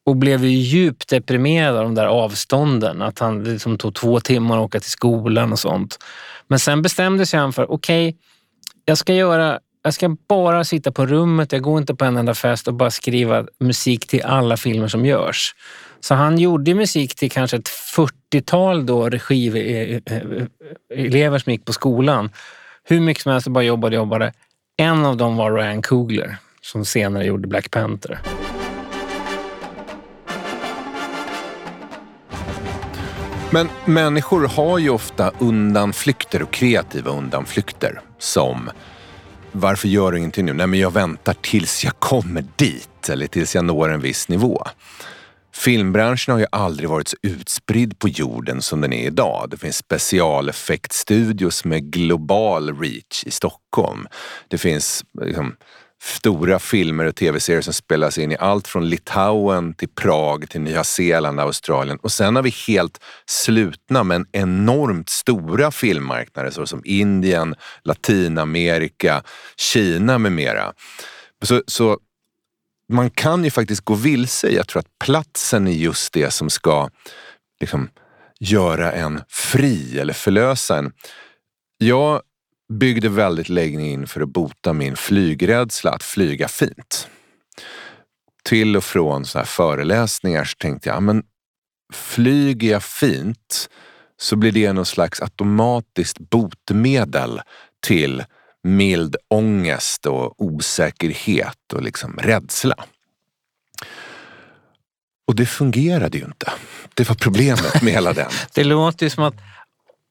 och 0.08 0.16
blev 0.16 0.44
ju 0.44 0.50
djupt 0.50 1.10
deprimerad 1.10 1.78
av 1.78 1.84
de 1.84 1.96
där 1.96 2.06
avstånden. 2.06 3.02
Att 3.02 3.20
han 3.20 3.44
liksom 3.44 3.78
tog 3.78 3.96
två 3.96 4.20
timmar 4.20 4.58
att 4.58 4.64
åka 4.64 4.80
till 4.80 4.92
skolan 4.92 5.52
och 5.52 5.60
sånt. 5.60 6.00
Men 6.48 6.60
sen 6.60 6.82
bestämde 6.82 7.26
sig 7.26 7.40
han 7.40 7.54
för, 7.54 7.72
okej, 7.72 8.10
okay, 8.10 8.20
jag 8.86 8.98
ska 8.98 9.14
göra 9.14 9.60
jag 9.84 9.94
ska 9.94 10.16
bara 10.30 10.64
sitta 10.64 10.92
på 10.92 11.06
rummet, 11.06 11.52
jag 11.52 11.62
går 11.62 11.78
inte 11.78 11.96
på 11.96 12.06
en 12.06 12.18
enda 12.18 12.34
fest 12.34 12.68
och 12.68 12.74
bara 12.74 12.92
skriva 12.92 13.46
musik 13.60 14.08
till 14.08 14.24
alla 14.24 14.58
filmer 14.58 14.88
som 14.88 15.06
görs. 15.06 15.56
Så 16.00 16.16
han 16.16 16.38
gjorde 16.38 16.74
musik 16.74 17.16
till 17.16 17.32
kanske 17.32 17.58
ett 17.58 17.70
40-tal 17.96 18.86
då 18.86 19.10
regielever 19.10 20.00
som 21.40 21.52
gick 21.52 21.66
på 21.66 21.74
skolan. 21.74 22.30
Hur 22.84 23.00
mycket 23.00 23.24
som 23.24 23.32
helst 23.32 23.48
och 23.48 23.54
bara 23.54 23.64
jobbade 23.64 23.98
och 23.98 24.02
jobbade. 24.02 24.34
En 24.78 25.06
av 25.06 25.18
dem 25.18 25.38
var 25.38 25.52
Ryan 25.52 25.82
Coogler 25.82 26.38
som 26.62 26.86
senare 26.86 27.26
gjorde 27.26 27.48
Black 27.48 27.72
Panther. 27.72 28.20
Men 33.52 33.70
människor 33.86 34.48
har 34.48 34.80
ju 34.80 34.90
ofta 34.90 35.32
undanflykter 35.40 36.42
och 36.42 36.52
kreativa 36.52 37.12
undanflykter 37.12 38.02
som 38.20 38.70
varför 39.52 39.88
gör 39.88 40.12
du 40.12 40.18
ingenting 40.18 40.46
nu? 40.46 40.54
Nej, 40.54 40.68
men 40.68 40.80
jag 40.80 40.94
väntar 40.94 41.36
tills 41.42 41.84
jag 41.84 42.00
kommer 42.00 42.46
dit 42.56 43.10
eller 43.10 43.28
tills 43.28 43.56
jag 43.56 43.66
når 43.66 43.90
en 43.90 44.02
viss 44.02 44.30
nivå. 44.30 44.64
Filmbranschen 45.56 46.32
har 46.32 46.40
ju 46.40 46.46
aldrig 46.52 46.90
varit 46.90 47.08
så 47.08 47.18
utspridd 47.22 48.00
på 48.00 48.08
jorden 48.08 48.62
som 48.62 48.82
den 48.82 48.94
är 48.94 49.08
idag. 49.08 49.48
Det 49.50 49.58
finns 49.58 49.78
specialeffektstudios 49.78 51.66
med 51.66 51.92
global 51.92 52.80
reach 52.80 53.24
i 53.26 53.32
Stockholm. 53.32 54.08
Det 54.48 54.58
finns 54.58 55.06
liksom, 55.22 55.56
stora 56.02 56.60
filmer 56.60 57.06
och 57.06 57.16
tv-serier 57.16 57.62
som 57.62 57.74
spelas 57.74 58.18
in 58.18 58.32
i 58.32 58.38
allt 58.38 58.68
från 58.68 58.90
Litauen 58.90 59.74
till 59.74 59.90
Prag 59.90 60.50
till 60.50 60.62
Nya 60.62 60.84
Zeeland, 60.84 61.40
Australien. 61.40 61.98
Och 61.98 62.12
sen 62.12 62.36
har 62.36 62.44
vi 62.44 62.54
helt 62.68 63.00
slutna 63.26 64.04
men 64.04 64.26
enormt 64.32 65.10
stora 65.10 65.72
filmmarknader 65.72 66.52
såsom 66.52 66.82
Indien, 66.86 67.56
Latinamerika, 67.84 69.24
Kina 69.58 70.18
med 70.18 70.32
mera. 70.32 70.74
Så, 71.44 71.64
så 71.68 72.00
man 72.94 73.10
kan 73.10 73.44
ju 73.44 73.52
faktiskt 73.52 73.82
gå 73.82 73.94
vilse. 73.94 74.50
Jag 74.50 74.68
tror 74.68 74.80
att 74.80 75.00
platsen 75.00 75.68
är 75.68 75.72
just 75.72 76.14
det 76.14 76.32
som 76.32 76.50
ska 76.50 76.90
liksom, 77.60 77.90
göra 78.40 78.92
en 78.92 79.22
fri 79.30 80.00
eller 80.00 80.14
förlösa 80.14 80.78
en. 80.78 80.92
Jag 81.78 82.22
byggde 82.74 83.10
väldigt 83.10 83.50
länge 83.50 83.88
in 83.88 84.08
för 84.08 84.22
att 84.22 84.30
bota 84.30 84.74
min 84.74 84.96
flygrädsla 84.96 85.92
att 85.92 86.04
flyga 86.04 86.48
fint. 86.48 87.08
Till 88.44 88.78
och 88.78 88.84
från 88.84 89.26
så 89.26 89.38
här 89.38 89.46
föreläsningar 89.46 90.44
så 90.44 90.56
tänkte 90.58 90.90
jag, 90.90 91.04
men 91.04 91.24
flyger 91.94 92.72
jag 92.72 92.84
fint 92.84 93.70
så 94.18 94.36
blir 94.36 94.52
det 94.52 94.74
någon 94.74 94.86
slags 94.86 95.22
automatiskt 95.22 96.20
botemedel 96.20 97.42
till 97.88 98.24
mild 98.64 99.16
ångest 99.28 100.06
och 100.06 100.42
osäkerhet 100.42 101.74
och 101.74 101.82
liksom 101.82 102.18
rädsla. 102.18 102.86
Och 105.28 105.36
det 105.36 105.46
fungerade 105.46 106.18
ju 106.18 106.26
inte. 106.26 106.52
Det 106.94 107.10
var 107.10 107.16
problemet 107.16 107.82
med 107.82 107.94
hela 107.94 108.14
den. 108.14 108.30
det 108.54 108.64
låter 108.64 109.06
ju 109.06 109.10
som 109.10 109.24
att 109.24 109.36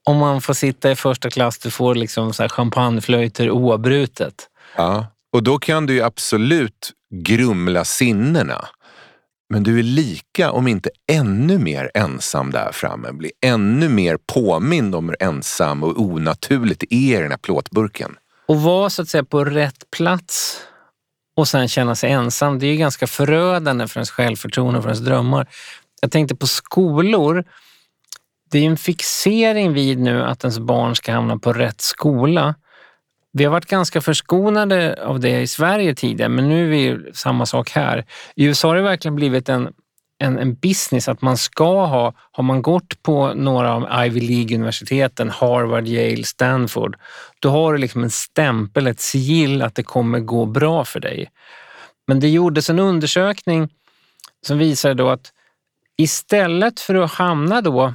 om 0.07 0.19
man 0.19 0.41
får 0.41 0.55
sitta 0.55 0.91
i 0.91 0.97
första 0.97 1.31
klass, 1.31 1.59
du 1.59 1.71
får 1.71 1.95
liksom 1.95 2.33
så 2.33 2.43
här 2.43 2.49
champagneflöjter 2.49 3.51
oavbrutet. 3.51 4.49
Ja, 4.77 5.07
och 5.33 5.43
då 5.43 5.59
kan 5.59 5.87
du 5.87 5.95
ju 5.95 6.03
absolut 6.03 6.93
grumla 7.15 7.85
sinnena. 7.85 8.69
Men 9.49 9.63
du 9.63 9.79
är 9.79 9.83
lika, 9.83 10.51
om 10.51 10.69
inte 10.69 10.91
ännu 11.13 11.59
mer 11.59 11.91
ensam 11.95 12.51
där 12.51 12.73
framme. 12.73 13.13
Blir 13.13 13.31
ännu 13.45 13.89
mer 13.89 14.19
påmind 14.33 14.95
om 14.95 15.09
hur 15.09 15.17
ensam 15.23 15.83
och 15.83 16.01
onaturligt 16.01 16.81
det 16.81 16.95
är 16.95 17.19
i 17.19 17.23
den 17.23 17.31
här 17.31 17.39
plåtburken. 17.39 18.17
Och 18.49 18.61
vara 18.61 18.91
så 18.91 19.03
att 19.03 19.09
säga 19.09 19.25
på 19.25 19.45
rätt 19.45 19.91
plats 19.97 20.61
och 21.37 21.49
sen 21.49 21.69
känna 21.69 21.95
sig 21.95 22.11
ensam, 22.11 22.59
det 22.59 22.67
är 22.67 22.71
ju 22.71 22.77
ganska 22.77 23.07
förödande 23.07 23.89
för 23.89 23.99
ens 24.01 24.11
självförtroende 24.11 24.79
och 24.79 24.85
för 24.85 24.91
ens 24.91 25.05
drömmar. 25.05 25.47
Jag 26.01 26.11
tänkte 26.11 26.37
på 26.37 26.47
skolor. 26.47 27.45
Det 28.51 28.59
är 28.59 28.67
en 28.67 28.77
fixering 28.77 29.73
vid 29.73 29.99
nu 29.99 30.23
att 30.23 30.45
ens 30.45 30.59
barn 30.59 30.97
ska 30.97 31.13
hamna 31.13 31.39
på 31.39 31.53
rätt 31.53 31.81
skola. 31.81 32.55
Vi 33.33 33.45
har 33.45 33.53
varit 33.53 33.67
ganska 33.67 34.01
förskonade 34.01 35.05
av 35.05 35.21
det 35.21 35.41
i 35.41 35.47
Sverige 35.47 35.95
tidigare, 35.95 36.29
men 36.29 36.49
nu 36.49 36.65
är 36.65 36.71
vi 36.71 37.13
samma 37.13 37.47
sak 37.47 37.71
här. 37.71 38.05
I 38.37 38.45
USA 38.45 38.69
har 38.69 38.77
det 38.77 38.83
verkligen 38.83 39.15
blivit 39.15 39.49
en, 39.49 39.73
en, 40.19 40.39
en 40.39 40.55
business 40.55 41.09
att 41.09 41.23
man 41.23 41.37
ska 41.37 41.87
ha, 41.87 42.15
har 42.33 42.45
man 42.45 42.63
gått 42.63 43.03
på 43.03 43.35
några 43.35 43.75
av 43.75 44.07
Ivy 44.07 44.21
League-universiteten, 44.21 45.31
Harvard, 45.31 45.89
Yale, 45.89 46.25
Stanford, 46.25 46.97
då 47.41 47.51
har 47.51 47.73
du 47.73 47.79
liksom 47.79 48.05
en 48.05 48.11
stämpel, 48.11 48.87
ett 48.87 49.01
sigill 49.01 49.63
att 49.63 49.75
det 49.75 49.83
kommer 49.83 50.21
gå 50.21 50.47
bra 50.47 50.85
för 50.85 51.01
dig. 51.01 51.31
Men 52.07 52.21
det 52.21 52.29
gjordes 52.29 52.71
en 52.71 52.79
undersökning 52.79 53.69
som 54.47 54.59
visade 54.59 54.95
då 54.95 55.09
att 55.09 55.33
istället 55.97 56.81
för 56.81 56.95
att 56.95 57.13
hamna 57.13 57.61
då 57.61 57.95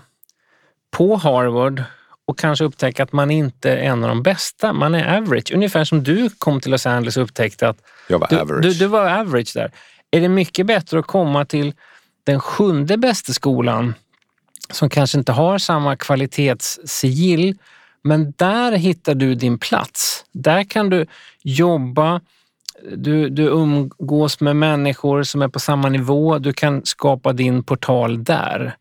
på 0.92 1.16
Harvard 1.16 1.84
och 2.26 2.40
kanske 2.40 2.66
upptäcka 2.66 3.04
att 3.04 3.14
man 3.14 3.32
inte 3.32 3.72
är 3.72 3.78
en 3.78 4.04
av 4.04 4.10
de 4.10 4.24
bästa, 4.24 4.74
man 4.74 4.96
är 4.96 5.18
average. 5.18 5.52
Ungefär 5.54 5.84
som 5.84 6.04
du 6.04 6.30
kom 6.30 6.62
till 6.62 6.72
Los 6.72 6.86
Angeles 6.86 7.18
och 7.18 7.24
upptäckte 7.24 7.70
att 7.70 7.78
Jag 8.08 8.20
var 8.20 8.28
du, 8.30 8.40
average. 8.40 8.62
Du, 8.62 8.74
du 8.74 8.86
var 8.88 9.10
average 9.10 9.52
där. 9.54 9.72
Är 10.12 10.22
det 10.22 10.30
mycket 10.30 10.66
bättre 10.66 11.00
att 11.00 11.08
komma 11.08 11.46
till 11.46 11.74
den 12.24 12.40
sjunde 12.40 12.98
bästa 12.98 13.34
skolan 13.34 13.94
som 14.72 14.90
kanske 14.90 15.18
inte 15.18 15.32
har 15.32 15.58
samma 15.58 15.96
kvalitetssigill, 15.96 17.58
men 18.04 18.34
där 18.38 18.72
hittar 18.72 19.16
du 19.16 19.36
din 19.36 19.60
plats. 19.60 20.26
Där 20.32 20.64
kan 20.64 20.90
du 20.90 21.06
jobba, 21.42 22.22
du, 22.96 23.30
du 23.30 23.44
umgås 23.44 24.40
med 24.40 24.56
människor 24.56 25.24
som 25.24 25.42
är 25.42 25.48
på 25.48 25.60
samma 25.60 25.90
nivå, 25.90 26.40
du 26.40 26.54
kan 26.54 26.86
skapa 26.86 27.34
din 27.34 27.64
portal 27.64 28.24
där. 28.24 28.76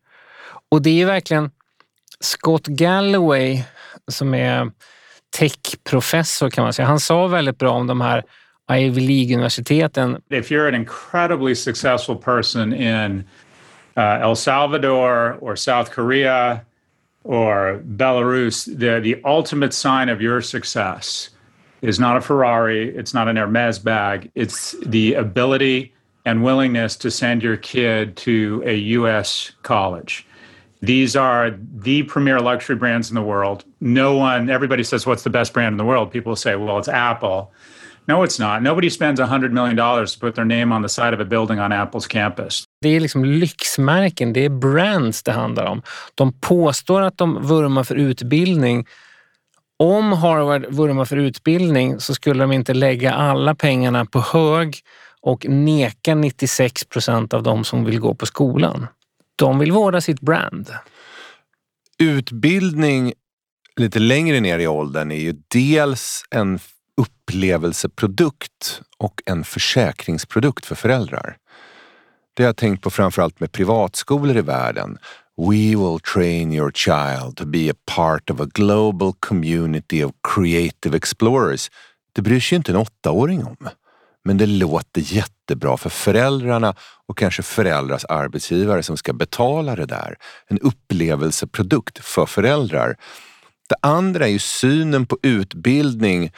Och 0.68 0.82
det 0.82 1.02
är 1.02 1.06
verkligen 1.06 1.50
Scott 2.20 2.66
Galloway 2.66 3.64
som 4.08 4.34
är 4.34 4.70
techprofessor 5.36 6.50
kan 6.50 6.64
man 6.64 6.72
säga. 6.72 6.86
Han 6.86 7.00
sa 7.00 7.26
väldigt 7.26 7.58
bra 7.58 7.70
om 7.70 7.86
de 7.86 8.00
här 8.00 8.24
Ivy 8.72 9.00
League-universiteten. 9.00 10.22
if 10.30 10.50
you're 10.50 10.68
an 10.68 10.74
incredibly 10.74 11.54
successful 11.54 12.16
person 12.16 12.72
in 12.72 13.24
uh, 13.96 14.20
El 14.22 14.36
Salvador 14.36 15.38
or 15.40 15.56
South 15.56 15.90
Korea 15.90 16.60
or 17.24 17.82
Belarus, 17.84 18.64
the, 18.64 19.00
the 19.00 19.20
ultimate 19.24 19.72
sign 19.72 20.08
of 20.08 20.20
your 20.20 20.40
success 20.40 21.30
is 21.82 21.98
not 21.98 22.16
a 22.16 22.20
Ferrari, 22.20 22.96
it's 22.96 23.14
not 23.14 23.28
an 23.28 23.36
Hermes 23.36 23.78
bag, 23.78 24.30
it's 24.34 24.74
the 24.86 25.14
ability 25.14 25.92
and 26.24 26.44
willingness 26.44 26.96
to 26.96 27.10
send 27.10 27.42
your 27.42 27.56
kid 27.56 28.16
to 28.16 28.62
a 28.64 28.74
U.S. 28.74 29.52
college. 29.62 30.26
These 30.82 31.14
are 31.14 31.50
the 31.84 32.02
premier 32.04 32.40
luxury 32.40 32.76
brands 32.76 33.10
in 33.10 33.14
the 33.14 33.22
world. 33.22 33.64
No 33.80 34.16
one, 34.16 34.48
everybody 34.48 34.82
says, 34.82 35.06
what's 35.06 35.22
the 35.22 35.30
best 35.30 35.52
brand 35.52 35.74
in 35.74 35.78
the 35.78 35.84
world? 35.84 36.10
People 36.10 36.36
say, 36.36 36.56
well, 36.56 36.78
it's 36.78 36.88
Apple. 36.88 37.52
No, 38.06 38.22
it's 38.24 38.40
not. 38.40 38.62
Nobody 38.62 38.90
spends 38.90 39.20
$100 39.20 39.52
million 39.52 39.76
to 39.76 40.18
put 40.20 40.34
their 40.34 40.44
name 40.44 40.72
on 40.72 40.82
the 40.82 40.88
side 40.88 41.14
of 41.14 41.20
a 41.20 41.24
building 41.24 41.60
on 41.60 41.70
Apple's 41.70 42.06
campus. 42.06 42.64
Det 42.80 42.88
är 42.88 43.00
liksom 43.00 43.24
lyxmärken, 43.24 44.32
det 44.32 44.44
är 44.44 44.48
brands 44.48 45.22
det 45.22 45.32
handlar 45.32 45.64
om. 45.64 45.82
De 46.14 46.32
påstår 46.32 47.00
att 47.02 47.18
de 47.18 47.42
vurmar 47.42 47.84
för 47.84 47.94
utbildning. 47.94 48.86
Om 49.76 50.12
Harvard 50.12 50.66
vurmar 50.68 51.04
för 51.04 51.16
utbildning 51.16 52.00
så 52.00 52.14
skulle 52.14 52.44
de 52.44 52.52
inte 52.52 52.74
lägga 52.74 53.12
alla 53.12 53.54
pengarna 53.54 54.04
på 54.04 54.20
hög 54.20 54.76
och 55.20 55.46
neka 55.48 56.14
96 56.14 56.84
procent 56.84 57.34
av 57.34 57.42
de 57.42 57.64
som 57.64 57.84
vill 57.84 58.00
gå 58.00 58.14
på 58.14 58.26
skolan. 58.26 58.86
De 59.40 59.58
vill 59.58 59.72
vårda 59.72 60.00
sitt 60.00 60.20
brand. 60.20 60.70
Utbildning 61.98 63.12
lite 63.76 63.98
längre 63.98 64.40
ner 64.40 64.58
i 64.58 64.66
åldern 64.66 65.10
är 65.10 65.20
ju 65.20 65.42
dels 65.48 66.22
en 66.30 66.58
upplevelseprodukt 66.96 68.82
och 68.98 69.22
en 69.26 69.44
försäkringsprodukt 69.44 70.66
för 70.66 70.74
föräldrar. 70.74 71.36
Det 72.34 72.42
har 72.42 72.48
jag 72.48 72.56
tänkt 72.56 72.82
på 72.82 72.90
framförallt 72.90 73.40
med 73.40 73.52
privatskolor 73.52 74.36
i 74.36 74.42
världen. 74.42 74.98
We 75.36 75.76
will 75.76 76.00
train 76.14 76.52
your 76.52 76.72
child 76.74 77.36
to 77.36 77.46
be 77.46 77.70
a 77.70 77.74
part 77.96 78.30
of 78.30 78.40
a 78.40 78.48
global 78.54 79.12
community 79.20 80.04
of 80.04 80.12
creative 80.34 80.96
explorers. 80.96 81.70
Det 82.12 82.22
bryr 82.22 82.40
sig 82.40 82.56
inte 82.56 82.72
en 82.72 82.76
åttaåring 82.76 83.44
om. 83.44 83.56
Men 84.24 84.36
det 84.36 84.46
låter 84.46 85.00
jättebra 85.00 85.76
för 85.76 85.90
föräldrarna 85.90 86.74
och 87.08 87.18
kanske 87.18 87.42
föräldrars 87.42 88.04
arbetsgivare 88.04 88.82
som 88.82 88.96
ska 88.96 89.12
betala 89.12 89.76
det 89.76 89.86
där. 89.86 90.16
En 90.48 90.58
upplevelseprodukt 90.58 92.04
för 92.04 92.26
föräldrar. 92.26 92.96
Det 93.68 93.76
andra 93.82 94.26
är 94.26 94.30
ju 94.30 94.38
synen 94.38 95.06
på 95.06 95.18
utbildning 95.22 96.32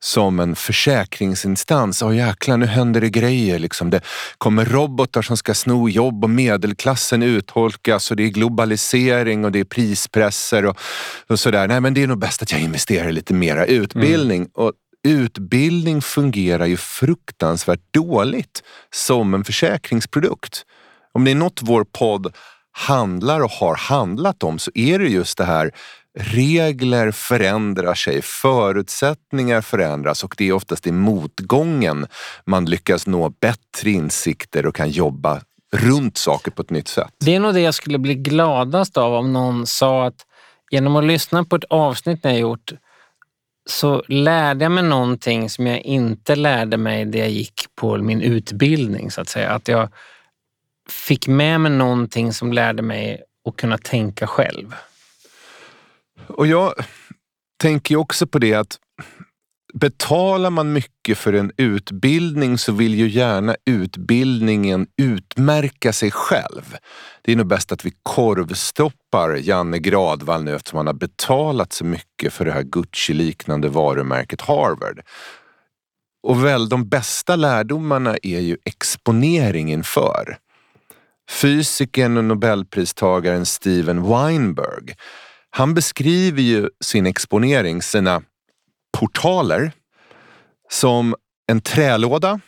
som 0.00 0.40
en 0.40 0.56
försäkringsinstans. 0.56 2.02
Åh 2.02 2.16
jäklar, 2.16 2.56
nu 2.56 2.66
händer 2.66 3.00
det 3.00 3.10
grejer. 3.10 3.58
Liksom. 3.58 3.90
Det 3.90 4.00
kommer 4.38 4.64
robotar 4.64 5.22
som 5.22 5.36
ska 5.36 5.54
sno 5.54 5.88
jobb 5.88 6.24
och 6.24 6.30
medelklassen 6.30 7.22
utholkas 7.22 8.10
och 8.10 8.16
det 8.16 8.22
är 8.22 8.28
globalisering 8.28 9.44
och 9.44 9.52
det 9.52 9.60
är 9.60 9.64
prispresser 9.64 10.64
och, 10.64 10.78
och 11.26 11.40
sådär. 11.40 11.68
Nej, 11.68 11.80
men 11.80 11.94
det 11.94 12.02
är 12.02 12.06
nog 12.06 12.18
bäst 12.18 12.42
att 12.42 12.52
jag 12.52 12.60
investerar 12.60 13.08
i 13.08 13.12
lite 13.12 13.34
mera 13.34 13.66
utbildning. 13.66 14.48
Och 14.54 14.72
utbildning 15.06 16.02
fungerar 16.02 16.66
ju 16.66 16.76
fruktansvärt 16.76 17.80
dåligt 17.90 18.62
som 18.94 19.34
en 19.34 19.44
försäkringsprodukt. 19.44 20.64
Om 21.12 21.24
det 21.24 21.30
är 21.30 21.34
något 21.34 21.60
vår 21.62 21.84
podd 21.84 22.34
handlar 22.72 23.40
och 23.40 23.50
har 23.50 23.74
handlat 23.76 24.42
om 24.42 24.58
så 24.58 24.70
är 24.74 24.98
det 24.98 25.08
just 25.08 25.38
det 25.38 25.44
här 25.44 25.70
regler 26.18 27.10
förändrar 27.10 27.94
sig, 27.94 28.22
förutsättningar 28.22 29.60
förändras 29.60 30.24
och 30.24 30.34
det 30.38 30.48
är 30.48 30.52
oftast 30.52 30.86
i 30.86 30.92
motgången 30.92 32.06
man 32.44 32.64
lyckas 32.64 33.06
nå 33.06 33.28
bättre 33.40 33.90
insikter 33.90 34.66
och 34.66 34.74
kan 34.74 34.90
jobba 34.90 35.40
runt 35.72 36.18
saker 36.18 36.50
på 36.50 36.62
ett 36.62 36.70
nytt 36.70 36.88
sätt. 36.88 37.12
Det 37.20 37.34
är 37.34 37.40
nog 37.40 37.54
det 37.54 37.60
jag 37.60 37.74
skulle 37.74 37.98
bli 37.98 38.14
gladast 38.14 38.96
av 38.96 39.14
om 39.14 39.32
någon 39.32 39.66
sa 39.66 40.06
att 40.06 40.26
genom 40.70 40.96
att 40.96 41.04
lyssna 41.04 41.44
på 41.44 41.56
ett 41.56 41.64
avsnitt 41.64 42.24
ni 42.24 42.30
har 42.30 42.38
gjort 42.38 42.72
så 43.66 44.02
lärde 44.08 44.64
jag 44.64 44.72
mig 44.72 44.84
någonting 44.84 45.50
som 45.50 45.66
jag 45.66 45.80
inte 45.80 46.36
lärde 46.36 46.76
mig 46.76 47.04
det 47.04 47.18
jag 47.18 47.30
gick 47.30 47.64
på 47.74 47.96
min 47.96 48.22
utbildning 48.22 49.10
så 49.10 49.20
att 49.20 49.28
säga. 49.28 49.50
Att 49.50 49.68
jag 49.68 49.88
fick 50.88 51.28
med 51.28 51.60
mig 51.60 51.72
någonting 51.72 52.32
som 52.32 52.52
lärde 52.52 52.82
mig 52.82 53.22
att 53.48 53.56
kunna 53.56 53.78
tänka 53.78 54.26
själv. 54.26 54.74
Och 56.26 56.46
jag 56.46 56.74
tänker 57.56 57.94
ju 57.94 57.98
också 57.98 58.26
på 58.26 58.38
det 58.38 58.54
att 58.54 58.78
betalar 59.74 60.50
man 60.50 60.72
mycket 60.72 61.18
för 61.18 61.32
en 61.32 61.52
utbildning 61.56 62.58
så 62.58 62.72
vill 62.72 62.94
ju 62.94 63.08
gärna 63.08 63.56
utbildningen 63.66 64.86
utmärka 64.96 65.92
sig 65.92 66.10
själv. 66.10 66.76
Det 67.22 67.32
är 67.32 67.36
nog 67.36 67.46
bäst 67.46 67.72
att 67.72 67.84
vi 67.84 67.92
korvstoppar 68.02 69.36
Janne 69.36 69.78
Gradvall 69.78 70.44
nu 70.44 70.54
eftersom 70.54 70.76
han 70.76 70.86
har 70.86 70.94
betalat 70.94 71.72
så 71.72 71.84
mycket 71.84 72.32
för 72.32 72.44
det 72.44 72.52
här 72.52 72.62
Gucci-liknande 72.62 73.68
varumärket 73.68 74.40
Harvard. 74.40 75.00
Och 76.22 76.44
väl 76.44 76.68
de 76.68 76.88
bästa 76.88 77.36
lärdomarna 77.36 78.16
är 78.22 78.40
ju 78.40 78.56
exponering 78.64 79.72
inför. 79.72 80.38
Fysikern 81.30 82.16
och 82.16 82.24
nobelpristagaren 82.24 83.46
Steven 83.46 84.02
Weinberg 84.02 84.94
han 85.50 85.74
beskriver 85.74 86.42
ju 86.42 86.68
sin 86.84 87.06
exponering, 87.06 87.82
sina 87.82 88.22
portaler, 88.96 89.72
som 90.70 91.14
en 91.46 91.60
trälåda, 91.60 92.40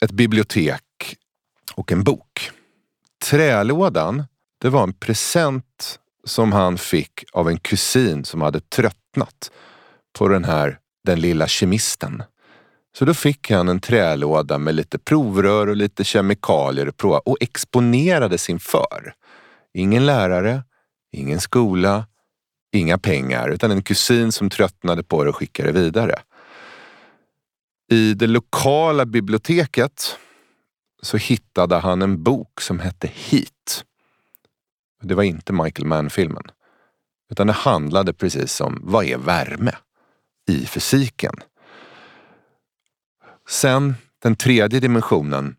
ett 0.00 0.10
bibliotek 0.10 1.16
och 1.74 1.92
en 1.92 2.04
bok. 2.04 2.50
Trälådan, 3.24 4.24
det 4.60 4.68
var 4.68 4.82
en 4.82 4.92
present 4.92 5.98
som 6.24 6.52
han 6.52 6.78
fick 6.78 7.24
av 7.32 7.48
en 7.48 7.58
kusin 7.58 8.24
som 8.24 8.42
hade 8.42 8.60
tröttnat 8.60 9.50
på 10.18 10.28
den 10.28 10.44
här, 10.44 10.78
den 11.04 11.20
lilla 11.20 11.46
kemisten. 11.46 12.22
Så 12.98 13.04
då 13.04 13.14
fick 13.14 13.50
han 13.50 13.68
en 13.68 13.80
trälåda 13.80 14.58
med 14.58 14.74
lite 14.74 14.98
provrör 14.98 15.66
och 15.66 15.76
lite 15.76 16.04
kemikalier 16.04 16.86
att 16.86 16.96
prova 16.96 17.18
och 17.18 17.36
exponerades 17.40 18.50
inför. 18.50 19.14
Ingen 19.74 20.06
lärare, 20.06 20.62
ingen 21.12 21.40
skola, 21.40 22.06
inga 22.72 22.98
pengar, 22.98 23.48
utan 23.48 23.70
en 23.70 23.82
kusin 23.82 24.32
som 24.32 24.50
tröttnade 24.50 25.02
på 25.02 25.24
det 25.24 25.30
och 25.30 25.36
skickade 25.36 25.72
det 25.72 25.80
vidare. 25.80 26.14
I 27.90 28.14
det 28.14 28.26
lokala 28.26 29.06
biblioteket 29.06 30.18
så 31.02 31.16
hittade 31.16 31.76
han 31.76 32.02
en 32.02 32.22
bok 32.22 32.60
som 32.60 32.78
hette 32.78 33.10
Heat. 33.14 33.84
Det 35.02 35.14
var 35.14 35.22
inte 35.22 35.52
Michael 35.52 35.86
Mann-filmen. 35.86 36.44
Utan 37.30 37.46
det 37.46 37.52
handlade 37.52 38.12
precis 38.12 38.60
om 38.60 38.80
vad 38.82 39.04
är 39.04 39.16
värme? 39.16 39.72
i 40.48 40.66
fysiken. 40.66 41.34
Sen 43.48 43.94
den 44.22 44.36
tredje 44.36 44.80
dimensionen 44.80 45.56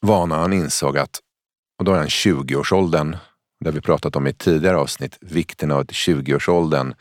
var 0.00 0.26
när 0.26 0.36
han 0.36 0.52
insåg 0.52 0.98
att, 0.98 1.20
och 1.78 1.84
då 1.84 1.92
är 1.92 1.98
han 1.98 2.06
20-årsåldern, 2.06 3.16
det 3.60 3.68
har 3.68 3.72
vi 3.72 3.80
pratat 3.80 4.16
om 4.16 4.26
i 4.26 4.30
ett 4.30 4.38
tidigare 4.38 4.76
avsnitt, 4.76 5.18
vikten 5.20 5.70
av 5.70 5.78
att 5.78 5.90
i 5.90 5.94
20-årsåldern 5.94 6.94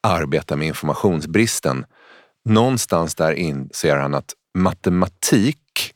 arbeta 0.00 0.56
med 0.56 0.68
informationsbristen. 0.68 1.84
Någonstans 2.44 3.14
där 3.14 3.32
inser 3.32 3.96
han 3.96 4.14
att 4.14 4.34
matematik 4.54 5.94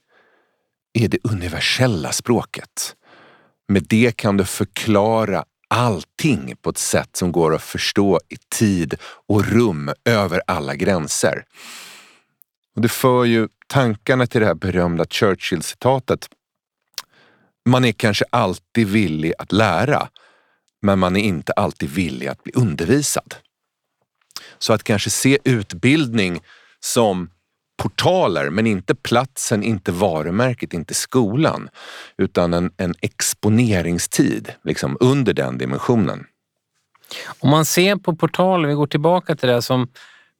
är 0.92 1.08
det 1.08 1.18
universella 1.24 2.12
språket. 2.12 2.96
Med 3.68 3.86
det 3.88 4.16
kan 4.16 4.36
du 4.36 4.44
förklara 4.44 5.44
allting 5.68 6.56
på 6.62 6.70
ett 6.70 6.78
sätt 6.78 7.16
som 7.16 7.32
går 7.32 7.54
att 7.54 7.62
förstå 7.62 8.20
i 8.28 8.36
tid 8.36 8.94
och 9.28 9.44
rum 9.44 9.90
över 10.04 10.42
alla 10.46 10.74
gränser. 10.74 11.44
Och 12.76 12.82
det 12.82 12.88
för 12.88 13.24
ju 13.24 13.48
tankarna 13.66 14.26
till 14.26 14.40
det 14.40 14.46
här 14.46 14.54
berömda 14.54 15.04
Churchill-citatet. 15.04 16.28
Man 17.64 17.84
är 17.84 17.92
kanske 17.92 18.24
alltid 18.30 18.88
villig 18.88 19.32
att 19.38 19.52
lära, 19.52 20.08
men 20.82 20.98
man 20.98 21.16
är 21.16 21.20
inte 21.20 21.52
alltid 21.52 21.90
villig 21.90 22.26
att 22.26 22.42
bli 22.42 22.52
undervisad. 22.56 23.34
Så 24.58 24.72
att 24.72 24.84
kanske 24.84 25.10
se 25.10 25.38
utbildning 25.44 26.40
som 26.80 27.30
portaler, 27.82 28.50
men 28.50 28.66
inte 28.66 28.94
platsen, 28.94 29.62
inte 29.62 29.92
varumärket, 29.92 30.74
inte 30.74 30.94
skolan, 30.94 31.68
utan 32.18 32.54
en, 32.54 32.70
en 32.76 32.94
exponeringstid 33.00 34.52
liksom, 34.64 34.96
under 35.00 35.32
den 35.32 35.58
dimensionen. 35.58 36.26
Om 37.38 37.50
man 37.50 37.64
ser 37.64 37.96
på 37.96 38.16
portaler, 38.16 38.68
vi 38.68 38.74
går 38.74 38.86
tillbaka 38.86 39.36
till 39.36 39.48
det 39.48 39.62
som 39.62 39.88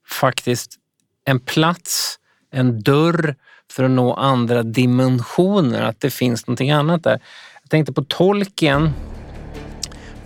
faktiskt 0.09 0.79
en 1.25 1.41
plats, 1.41 2.19
en 2.51 2.83
dörr 2.83 3.37
för 3.73 3.85
att 3.85 3.91
nå 3.91 4.15
andra 4.15 4.63
dimensioner, 4.63 5.83
att 5.83 6.01
det 6.01 6.11
finns 6.11 6.47
någonting 6.47 6.71
annat 6.71 7.05
där. 7.05 7.21
Jag 7.63 7.71
tänkte 7.71 7.93
på 7.93 8.05
Tolkien, 8.05 8.91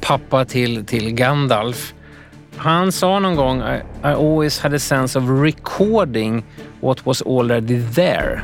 pappa 0.01 0.45
till, 0.45 0.87
till 0.87 1.15
Gandalf. 1.15 1.95
Han 2.57 2.93
sa 2.93 3.19
någon 3.19 3.37
gång 3.37 3.63
I, 3.63 3.81
I 4.03 4.13
always 4.13 4.61
had 4.61 4.75
a 4.75 4.79
sense 4.79 5.19
of 5.19 5.25
recording 5.29 6.45
what 6.81 7.07
was 7.07 7.23
already 7.23 7.83
there. 7.95 8.41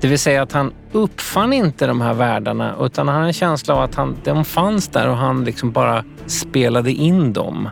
Det 0.00 0.08
vill 0.08 0.18
säga 0.18 0.42
att 0.42 0.52
han 0.52 0.72
uppfann 0.92 1.52
inte 1.52 1.86
de 1.86 2.00
här 2.00 2.14
världarna 2.14 2.74
utan 2.80 3.08
han 3.08 3.16
hade 3.16 3.28
en 3.28 3.32
känsla 3.32 3.74
av 3.74 3.82
att 3.82 3.94
han, 3.94 4.16
de 4.24 4.44
fanns 4.44 4.88
där 4.88 5.08
och 5.08 5.16
han 5.16 5.44
liksom 5.44 5.72
bara 5.72 6.04
spelade 6.26 6.92
in 6.92 7.32
dem. 7.32 7.68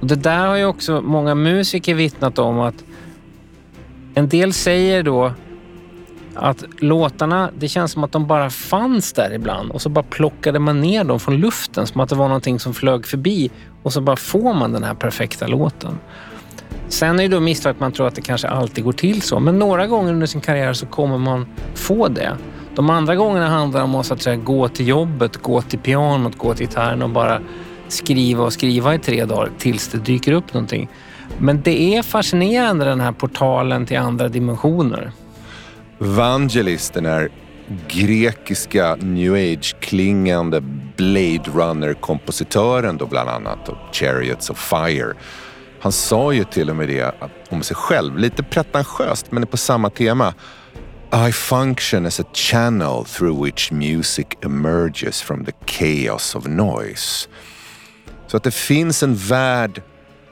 Och 0.00 0.06
det 0.06 0.16
där 0.16 0.46
har 0.46 0.56
ju 0.56 0.64
också 0.64 1.00
många 1.00 1.34
musiker 1.34 1.94
vittnat 1.94 2.38
om 2.38 2.60
att 2.60 2.84
en 4.14 4.28
del 4.28 4.52
säger 4.52 5.02
då 5.02 5.32
att 6.34 6.64
låtarna, 6.78 7.50
det 7.58 7.68
känns 7.68 7.92
som 7.92 8.04
att 8.04 8.12
de 8.12 8.26
bara 8.26 8.50
fanns 8.50 9.12
där 9.12 9.32
ibland 9.32 9.70
och 9.70 9.82
så 9.82 9.88
bara 9.88 10.04
plockade 10.04 10.58
man 10.58 10.80
ner 10.80 11.04
dem 11.04 11.20
från 11.20 11.36
luften 11.36 11.86
som 11.86 12.00
att 12.00 12.08
det 12.08 12.14
var 12.14 12.28
någonting 12.28 12.58
som 12.58 12.74
flög 12.74 13.06
förbi 13.06 13.50
och 13.82 13.92
så 13.92 14.00
bara 14.00 14.16
får 14.16 14.54
man 14.54 14.72
den 14.72 14.84
här 14.84 14.94
perfekta 14.94 15.46
låten. 15.46 15.98
Sen 16.88 17.20
är 17.20 17.22
det 17.22 17.28
då 17.28 17.40
misstag 17.40 17.70
att 17.70 17.80
man 17.80 17.92
tror 17.92 18.06
att 18.06 18.14
det 18.14 18.20
kanske 18.20 18.48
alltid 18.48 18.84
går 18.84 18.92
till 18.92 19.22
så, 19.22 19.40
men 19.40 19.58
några 19.58 19.86
gånger 19.86 20.12
under 20.12 20.26
sin 20.26 20.40
karriär 20.40 20.72
så 20.72 20.86
kommer 20.86 21.18
man 21.18 21.46
få 21.74 22.08
det. 22.08 22.36
De 22.74 22.90
andra 22.90 23.16
gångerna 23.16 23.48
handlar 23.48 23.80
det 23.80 23.84
om 23.84 23.94
att, 23.94 24.06
så 24.06 24.14
att 24.14 24.22
säga, 24.22 24.36
gå 24.36 24.68
till 24.68 24.88
jobbet, 24.88 25.36
gå 25.36 25.62
till 25.62 25.78
pianot, 25.78 26.38
gå 26.38 26.54
till 26.54 26.66
gitarren 26.66 27.02
och 27.02 27.10
bara 27.10 27.40
skriva 27.88 28.44
och 28.44 28.52
skriva 28.52 28.94
i 28.94 28.98
tre 28.98 29.24
dagar 29.24 29.50
tills 29.58 29.88
det 29.88 29.98
dyker 29.98 30.32
upp 30.32 30.54
någonting. 30.54 30.88
Men 31.38 31.62
det 31.62 31.96
är 31.96 32.02
fascinerande 32.02 32.84
den 32.84 33.00
här 33.00 33.12
portalen 33.12 33.86
till 33.86 33.98
andra 33.98 34.28
dimensioner. 34.28 35.12
Vangelis, 35.98 36.90
den 36.90 37.06
här 37.06 37.28
grekiska 37.88 38.96
new 39.00 39.34
age-klingande 39.34 40.60
Blade 40.96 41.50
Runner-kompositören 41.54 42.96
då 42.96 43.06
bland 43.06 43.28
annat 43.28 43.68
och 43.68 43.76
Chariots 43.92 44.50
of 44.50 44.58
Fire. 44.58 45.14
Han 45.80 45.92
sa 45.92 46.32
ju 46.32 46.44
till 46.44 46.70
och 46.70 46.76
med 46.76 46.88
det 46.88 47.14
om 47.50 47.62
sig 47.62 47.76
själv, 47.76 48.18
lite 48.18 48.42
pretentiöst 48.42 49.32
men 49.32 49.46
på 49.46 49.56
samma 49.56 49.90
tema. 49.90 50.34
I 51.28 51.32
function 51.32 52.06
as 52.06 52.20
a 52.20 52.24
channel 52.32 53.04
through 53.04 53.44
which 53.44 53.72
music 53.72 54.26
emerges 54.40 55.22
from 55.22 55.44
the 55.44 55.52
chaos 55.66 56.34
of 56.34 56.46
noise. 56.46 57.28
Så 58.26 58.36
att 58.36 58.42
det 58.42 58.54
finns 58.54 59.02
en 59.02 59.14
värld 59.14 59.82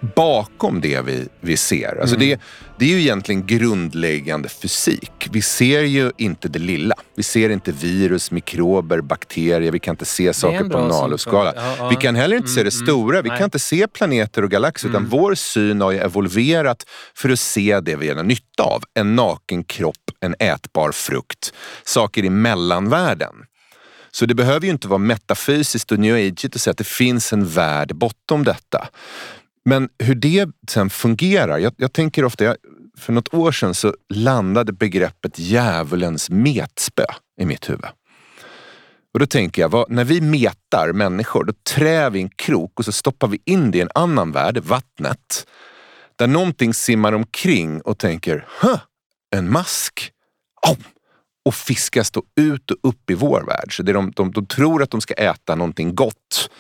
bakom 0.00 0.80
det 0.80 1.00
vi, 1.00 1.28
vi 1.40 1.56
ser. 1.56 2.00
Alltså 2.00 2.16
mm. 2.16 2.28
det, 2.28 2.40
det 2.78 2.84
är 2.84 2.88
ju 2.88 3.00
egentligen 3.00 3.46
grundläggande 3.46 4.48
fysik. 4.48 5.28
Vi 5.32 5.42
ser 5.42 5.82
ju 5.82 6.12
inte 6.16 6.48
det 6.48 6.58
lilla. 6.58 6.94
Vi 7.16 7.22
ser 7.22 7.50
inte 7.50 7.72
virus, 7.72 8.30
mikrober, 8.30 9.00
bakterier. 9.00 9.72
Vi 9.72 9.78
kan 9.78 9.92
inte 9.92 10.04
se 10.04 10.32
saker 10.32 10.64
på 10.64 10.78
nanoskala. 10.78 11.52
Ja, 11.56 11.74
ja. 11.78 11.88
Vi 11.88 11.96
kan 11.96 12.16
heller 12.16 12.36
inte 12.36 12.46
mm, 12.46 12.54
se 12.54 12.62
det 12.62 12.74
mm, 12.74 12.86
stora. 12.86 13.22
Vi 13.22 13.28
nej. 13.28 13.38
kan 13.38 13.44
inte 13.44 13.58
se 13.58 13.86
planeter 13.86 14.44
och 14.44 14.50
galaxer. 14.50 14.88
Mm. 14.88 15.02
Utan 15.02 15.18
vår 15.18 15.34
syn 15.34 15.80
har 15.80 15.90
ju 15.90 15.98
evolverat 15.98 16.86
för 17.14 17.28
att 17.28 17.40
se 17.40 17.80
det 17.80 17.96
vi 17.96 18.08
har 18.08 18.22
nytta 18.22 18.62
av. 18.62 18.82
En 18.94 19.16
naken 19.16 19.64
kropp, 19.64 20.10
en 20.20 20.34
ätbar 20.38 20.92
frukt. 20.92 21.52
Saker 21.84 22.24
i 22.24 22.30
mellanvärlden. 22.30 23.32
Så 24.12 24.26
det 24.26 24.34
behöver 24.34 24.66
ju 24.66 24.72
inte 24.72 24.88
vara 24.88 24.98
metafysiskt 24.98 25.92
och 25.92 25.98
new 25.98 26.14
age 26.14 26.44
att 26.44 26.60
säga 26.60 26.70
att 26.70 26.78
det 26.78 26.86
finns 26.86 27.32
en 27.32 27.46
värld 27.46 27.94
bortom 27.94 28.44
detta. 28.44 28.88
Men 29.64 29.88
hur 29.98 30.14
det 30.14 30.48
sen 30.70 30.90
fungerar, 30.90 31.58
jag, 31.58 31.74
jag 31.76 31.92
tänker 31.92 32.24
ofta, 32.24 32.44
jag, 32.44 32.56
för 32.98 33.12
något 33.12 33.34
år 33.34 33.52
sedan 33.52 33.74
så 33.74 33.94
landade 34.14 34.72
begreppet 34.72 35.38
djävulens 35.38 36.30
metspö 36.30 37.04
i 37.40 37.44
mitt 37.44 37.70
huvud. 37.70 37.90
Och 39.12 39.20
då 39.20 39.26
tänker 39.26 39.62
jag, 39.62 39.68
vad, 39.68 39.90
när 39.90 40.04
vi 40.04 40.20
metar 40.20 40.92
människor, 40.92 41.44
då 41.44 41.52
trär 41.74 42.10
vi 42.10 42.20
en 42.20 42.28
krok 42.28 42.78
och 42.78 42.84
så 42.84 42.92
stoppar 42.92 43.28
vi 43.28 43.38
in 43.44 43.70
det 43.70 43.78
i 43.78 43.80
en 43.80 43.90
annan 43.94 44.32
värld, 44.32 44.58
vattnet. 44.58 45.46
Där 46.16 46.26
någonting 46.26 46.74
simmar 46.74 47.12
omkring 47.12 47.80
och 47.80 47.98
tänker, 47.98 48.46
Hö, 48.48 48.78
en 49.30 49.52
mask? 49.52 50.12
Oh! 50.68 50.76
Och 51.44 51.54
fiskas 51.54 52.10
då 52.10 52.22
ut 52.36 52.70
och 52.70 52.76
upp 52.82 53.10
i 53.10 53.14
vår 53.14 53.42
värld. 53.42 53.76
Så 53.76 53.82
det 53.82 53.92
de, 53.92 54.10
de, 54.10 54.32
de 54.32 54.46
tror 54.46 54.82
att 54.82 54.90
de 54.90 55.00
ska 55.00 55.14
äta 55.14 55.54
någonting 55.54 55.94
gott. 55.94 56.50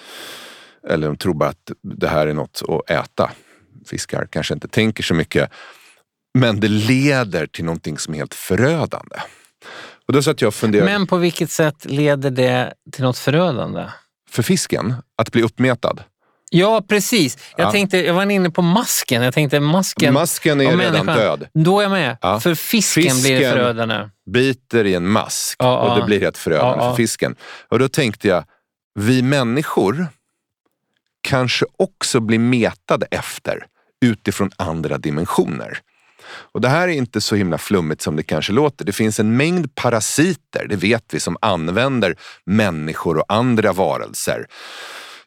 Eller 0.88 1.06
de 1.06 1.16
tror 1.16 1.34
bara 1.34 1.48
att 1.48 1.72
det 1.82 2.08
här 2.08 2.26
är 2.26 2.34
något 2.34 2.62
att 2.68 2.90
äta. 2.90 3.30
Fiskar 3.86 4.28
kanske 4.30 4.54
inte 4.54 4.68
tänker 4.68 5.02
så 5.02 5.14
mycket. 5.14 5.50
Men 6.34 6.60
det 6.60 6.68
leder 6.68 7.46
till 7.46 7.64
någonting 7.64 7.98
som 7.98 8.14
är 8.14 8.18
helt 8.18 8.34
förödande. 8.34 9.16
Och 10.06 10.12
då 10.12 10.22
satt 10.22 10.42
jag 10.42 10.54
funderade. 10.54 10.92
Men 10.92 11.06
på 11.06 11.16
vilket 11.16 11.50
sätt 11.50 11.84
leder 11.84 12.30
det 12.30 12.74
till 12.92 13.04
något 13.04 13.18
förödande? 13.18 13.84
För 14.30 14.42
fisken, 14.42 14.94
att 15.16 15.32
bli 15.32 15.42
uppmetad. 15.42 16.02
Ja, 16.52 16.84
precis. 16.88 17.38
Jag, 17.56 17.66
ja. 17.66 17.72
Tänkte, 17.72 17.98
jag 17.98 18.14
var 18.14 18.30
inne 18.30 18.50
på 18.50 18.62
masken. 18.62 19.22
Jag 19.22 19.34
tänkte 19.34 19.60
masken... 19.60 20.14
Masken 20.14 20.60
är 20.60 20.76
redan 20.76 21.06
död. 21.06 21.46
Då 21.54 21.78
är 21.78 21.82
jag 21.82 21.90
med. 21.90 22.16
Ja. 22.20 22.40
För 22.40 22.54
fisken, 22.54 23.02
fisken 23.02 23.22
blir 23.22 23.40
det 23.40 23.52
förödande. 23.52 24.08
biter 24.30 24.84
i 24.84 24.94
en 24.94 25.08
mask 25.08 25.56
ja, 25.58 25.78
och 25.78 26.00
det 26.00 26.06
blir 26.06 26.20
helt 26.20 26.38
förödande 26.38 26.84
för 26.84 26.94
fisken. 26.94 27.36
Och 27.68 27.78
då 27.78 27.88
tänkte 27.88 28.28
jag, 28.28 28.44
vi 28.94 29.22
människor 29.22 30.06
kanske 31.20 31.66
också 31.76 32.20
blir 32.20 32.38
metade 32.38 33.06
efter 33.10 33.66
utifrån 34.04 34.50
andra 34.56 34.98
dimensioner. 34.98 35.78
Och 36.52 36.60
Det 36.60 36.68
här 36.68 36.88
är 36.88 36.92
inte 36.92 37.20
så 37.20 37.36
himla 37.36 37.58
flummigt 37.58 38.02
som 38.02 38.16
det 38.16 38.22
kanske 38.22 38.52
låter. 38.52 38.84
Det 38.84 38.92
finns 38.92 39.20
en 39.20 39.36
mängd 39.36 39.74
parasiter, 39.74 40.66
det 40.68 40.76
vet 40.76 41.04
vi, 41.10 41.20
som 41.20 41.36
använder 41.40 42.16
människor 42.44 43.18
och 43.18 43.24
andra 43.28 43.72
varelser. 43.72 44.46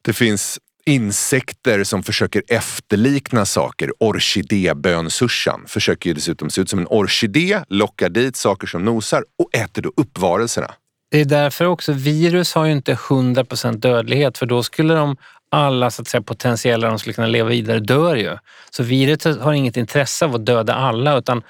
Det 0.01 0.13
finns 0.13 0.59
insekter 0.85 1.83
som 1.83 2.03
försöker 2.03 2.43
efterlikna 2.47 3.45
saker. 3.45 3.91
Orkidébönsursan 3.99 5.63
försöker 5.67 6.09
ju 6.09 6.13
dessutom 6.13 6.49
se 6.49 6.61
ut 6.61 6.69
som 6.69 6.79
en 6.79 6.87
orkidé, 6.89 7.59
lockar 7.67 8.09
dit 8.09 8.35
saker 8.35 8.67
som 8.67 8.85
nosar 8.85 9.23
och 9.39 9.55
äter 9.55 9.81
då 9.81 9.91
upp 9.97 10.19
varelserna. 10.19 10.71
Det 11.11 11.21
är 11.21 11.25
därför 11.25 11.65
också 11.65 11.91
virus 11.93 12.53
har 12.53 12.65
ju 12.65 12.71
inte 12.71 12.93
100% 12.93 13.77
dödlighet 13.77 14.37
för 14.37 14.45
då 14.45 14.63
skulle 14.63 14.93
de 14.93 15.17
alla 15.53 15.91
så 15.91 16.01
att 16.01 16.07
säga, 16.07 16.21
potentiella 16.21 16.89
de 16.89 16.99
skulle 16.99 17.13
kunna 17.13 17.27
leva 17.27 17.49
vidare 17.49 17.79
dör 17.79 18.15
ju. 18.15 18.37
Så 18.69 18.83
viruset 18.83 19.41
har 19.41 19.53
inget 19.53 19.77
intresse 19.77 20.25
av 20.25 20.35
att 20.35 20.45
döda 20.45 20.73
alla 20.73 21.17
utan 21.17 21.43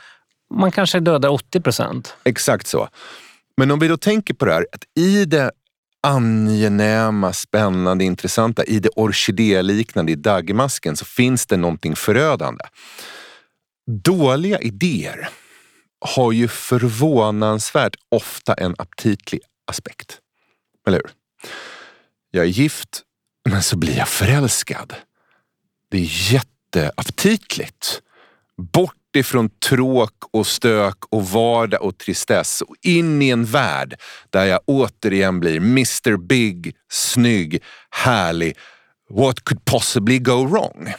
man 0.53 0.71
kanske 0.71 0.99
dödar 0.99 1.29
80 1.29 1.61
procent. 1.61 2.15
Exakt 2.23 2.67
så. 2.67 2.89
Men 3.57 3.71
om 3.71 3.79
vi 3.79 3.87
då 3.87 3.97
tänker 3.97 4.33
på 4.33 4.45
det 4.45 4.53
här, 4.53 4.65
att 4.71 4.83
i 4.97 5.25
det 5.25 5.51
angenäma, 6.07 7.33
spännande, 7.33 8.03
intressanta, 8.03 8.63
i 8.63 8.79
det 8.79 8.89
orkidéliknande, 8.89 10.11
i 10.11 10.15
daggmasken, 10.15 10.95
så 10.95 11.05
finns 11.05 11.45
det 11.45 11.57
någonting 11.57 11.95
förödande. 11.95 12.63
Dåliga 13.91 14.59
idéer 14.59 15.29
har 16.05 16.31
ju 16.31 16.47
förvånansvärt 16.47 17.95
ofta 18.11 18.53
en 18.53 18.75
aptitlig 18.77 19.41
aspekt. 19.67 20.19
Eller 20.87 20.97
hur? 20.97 21.11
Jag 22.31 22.45
är 22.45 22.49
gift 22.49 23.03
men 23.49 23.63
så 23.63 23.77
blir 23.77 23.97
jag 23.97 24.08
förälskad. 24.08 24.93
Det 25.89 25.97
är 25.97 26.34
jätteaptitligt. 26.34 28.01
Bort 28.58 29.15
ifrån 29.15 29.49
tråk 29.49 30.13
och 30.32 30.47
stök 30.47 30.97
och 31.10 31.29
vardag 31.29 31.82
och 31.82 31.97
tristess 31.97 32.62
och 32.62 32.75
in 32.82 33.21
i 33.21 33.29
en 33.29 33.45
värld 33.45 33.95
där 34.29 34.45
jag 34.45 34.60
återigen 34.65 35.39
blir 35.39 35.58
Mr 35.58 36.17
Big, 36.17 36.75
snygg, 36.91 37.63
härlig. 37.89 38.58
What 39.10 39.43
could 39.43 39.65
possibly 39.65 40.19
go 40.19 40.45
wrong? 40.45 40.93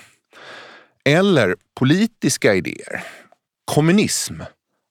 Eller 1.04 1.56
politiska 1.78 2.54
idéer. 2.54 3.04
Kommunism 3.64 4.40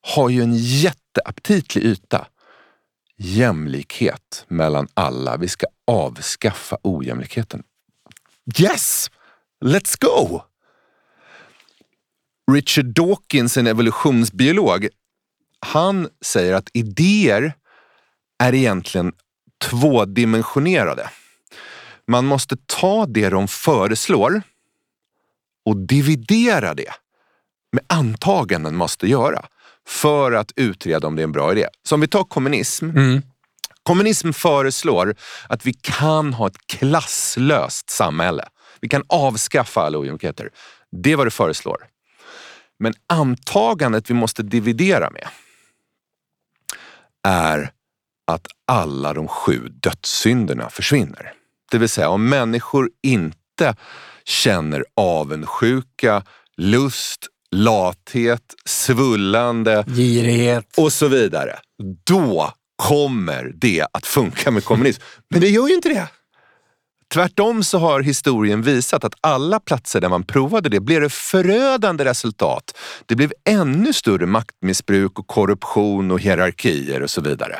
har 0.01 0.29
ju 0.29 0.41
en 0.41 0.55
jätteaptitlig 0.55 1.83
yta. 1.83 2.27
Jämlikhet 3.17 4.45
mellan 4.47 4.87
alla. 4.93 5.37
Vi 5.37 5.47
ska 5.47 5.65
avskaffa 5.87 6.77
ojämlikheten. 6.83 7.63
Yes! 8.59 9.11
Let's 9.65 9.97
go! 9.99 10.41
Richard 12.51 12.85
Dawkins, 12.85 13.57
en 13.57 13.67
evolutionsbiolog, 13.67 14.87
han 15.59 16.09
säger 16.21 16.53
att 16.53 16.69
idéer 16.73 17.53
är 18.39 18.53
egentligen 18.53 19.13
tvådimensionerade. 19.69 21.09
Man 22.07 22.25
måste 22.25 22.57
ta 22.65 23.05
det 23.05 23.29
de 23.29 23.47
föreslår 23.47 24.41
och 25.65 25.77
dividera 25.77 26.73
det 26.73 26.93
med 27.71 27.83
antaganden 27.87 28.75
måste 28.75 29.07
göra 29.07 29.45
för 29.87 30.31
att 30.31 30.51
utreda 30.55 31.07
om 31.07 31.15
det 31.15 31.21
är 31.21 31.23
en 31.23 31.31
bra 31.31 31.51
idé. 31.51 31.67
Så 31.83 31.95
om 31.95 32.01
vi 32.01 32.07
tar 32.07 32.23
kommunism. 32.23 32.89
Mm. 32.89 33.21
Kommunism 33.83 34.31
föreslår 34.31 35.15
att 35.49 35.65
vi 35.65 35.73
kan 35.73 36.33
ha 36.33 36.47
ett 36.47 36.67
klasslöst 36.67 37.89
samhälle. 37.89 38.45
Vi 38.81 38.89
kan 38.89 39.03
avskaffa 39.07 39.81
alla 39.81 39.99
ojämlikheter. 39.99 40.49
Det 40.91 41.11
är 41.11 41.15
vad 41.15 41.27
det 41.27 41.31
föreslår. 41.31 41.77
Men 42.79 42.93
antagandet 43.07 44.09
vi 44.09 44.13
måste 44.13 44.43
dividera 44.43 45.09
med 45.09 45.27
är 47.27 47.71
att 48.27 48.47
alla 48.67 49.13
de 49.13 49.27
sju 49.27 49.67
dödssynderna 49.69 50.69
försvinner. 50.69 51.33
Det 51.71 51.77
vill 51.77 51.89
säga 51.89 52.09
om 52.09 52.29
människor 52.29 52.89
inte 53.01 53.75
känner 54.23 54.85
avundsjuka, 54.95 56.23
lust, 56.57 57.27
lathet, 57.53 58.41
svullande 58.65 59.85
Girighet. 59.87 60.77
och 60.77 60.93
så 60.93 61.07
vidare. 61.07 61.59
Då 62.03 62.53
kommer 62.75 63.53
det 63.55 63.85
att 63.93 64.05
funka 64.05 64.51
med 64.51 64.63
kommunism. 64.63 65.01
Men 65.29 65.41
det 65.41 65.49
gör 65.49 65.67
ju 65.67 65.75
inte 65.75 65.89
det. 65.89 66.07
Tvärtom 67.13 67.63
så 67.63 67.77
har 67.77 68.01
historien 68.01 68.61
visat 68.61 69.03
att 69.03 69.13
alla 69.21 69.59
platser 69.59 70.01
där 70.01 70.09
man 70.09 70.23
provade 70.23 70.69
det 70.69 70.79
blev 70.79 71.01
det 71.01 71.09
förödande 71.09 72.05
resultat. 72.05 72.77
Det 73.05 73.15
blev 73.15 73.31
ännu 73.49 73.93
större 73.93 74.25
maktmissbruk 74.25 75.19
och 75.19 75.27
korruption 75.27 76.11
och 76.11 76.19
hierarkier 76.19 77.03
och 77.03 77.09
så 77.09 77.21
vidare. 77.21 77.59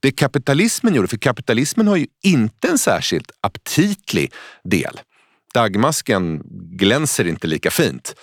Det 0.00 0.10
kapitalismen 0.10 0.94
gjorde, 0.94 1.08
för 1.08 1.16
kapitalismen 1.16 1.88
har 1.88 1.96
ju 1.96 2.06
inte 2.22 2.68
en 2.68 2.78
särskilt 2.78 3.30
aptitlig 3.40 4.32
del. 4.64 5.00
Dagmasken 5.54 6.42
glänser 6.78 7.28
inte 7.28 7.46
lika 7.46 7.70
fint. 7.70 8.14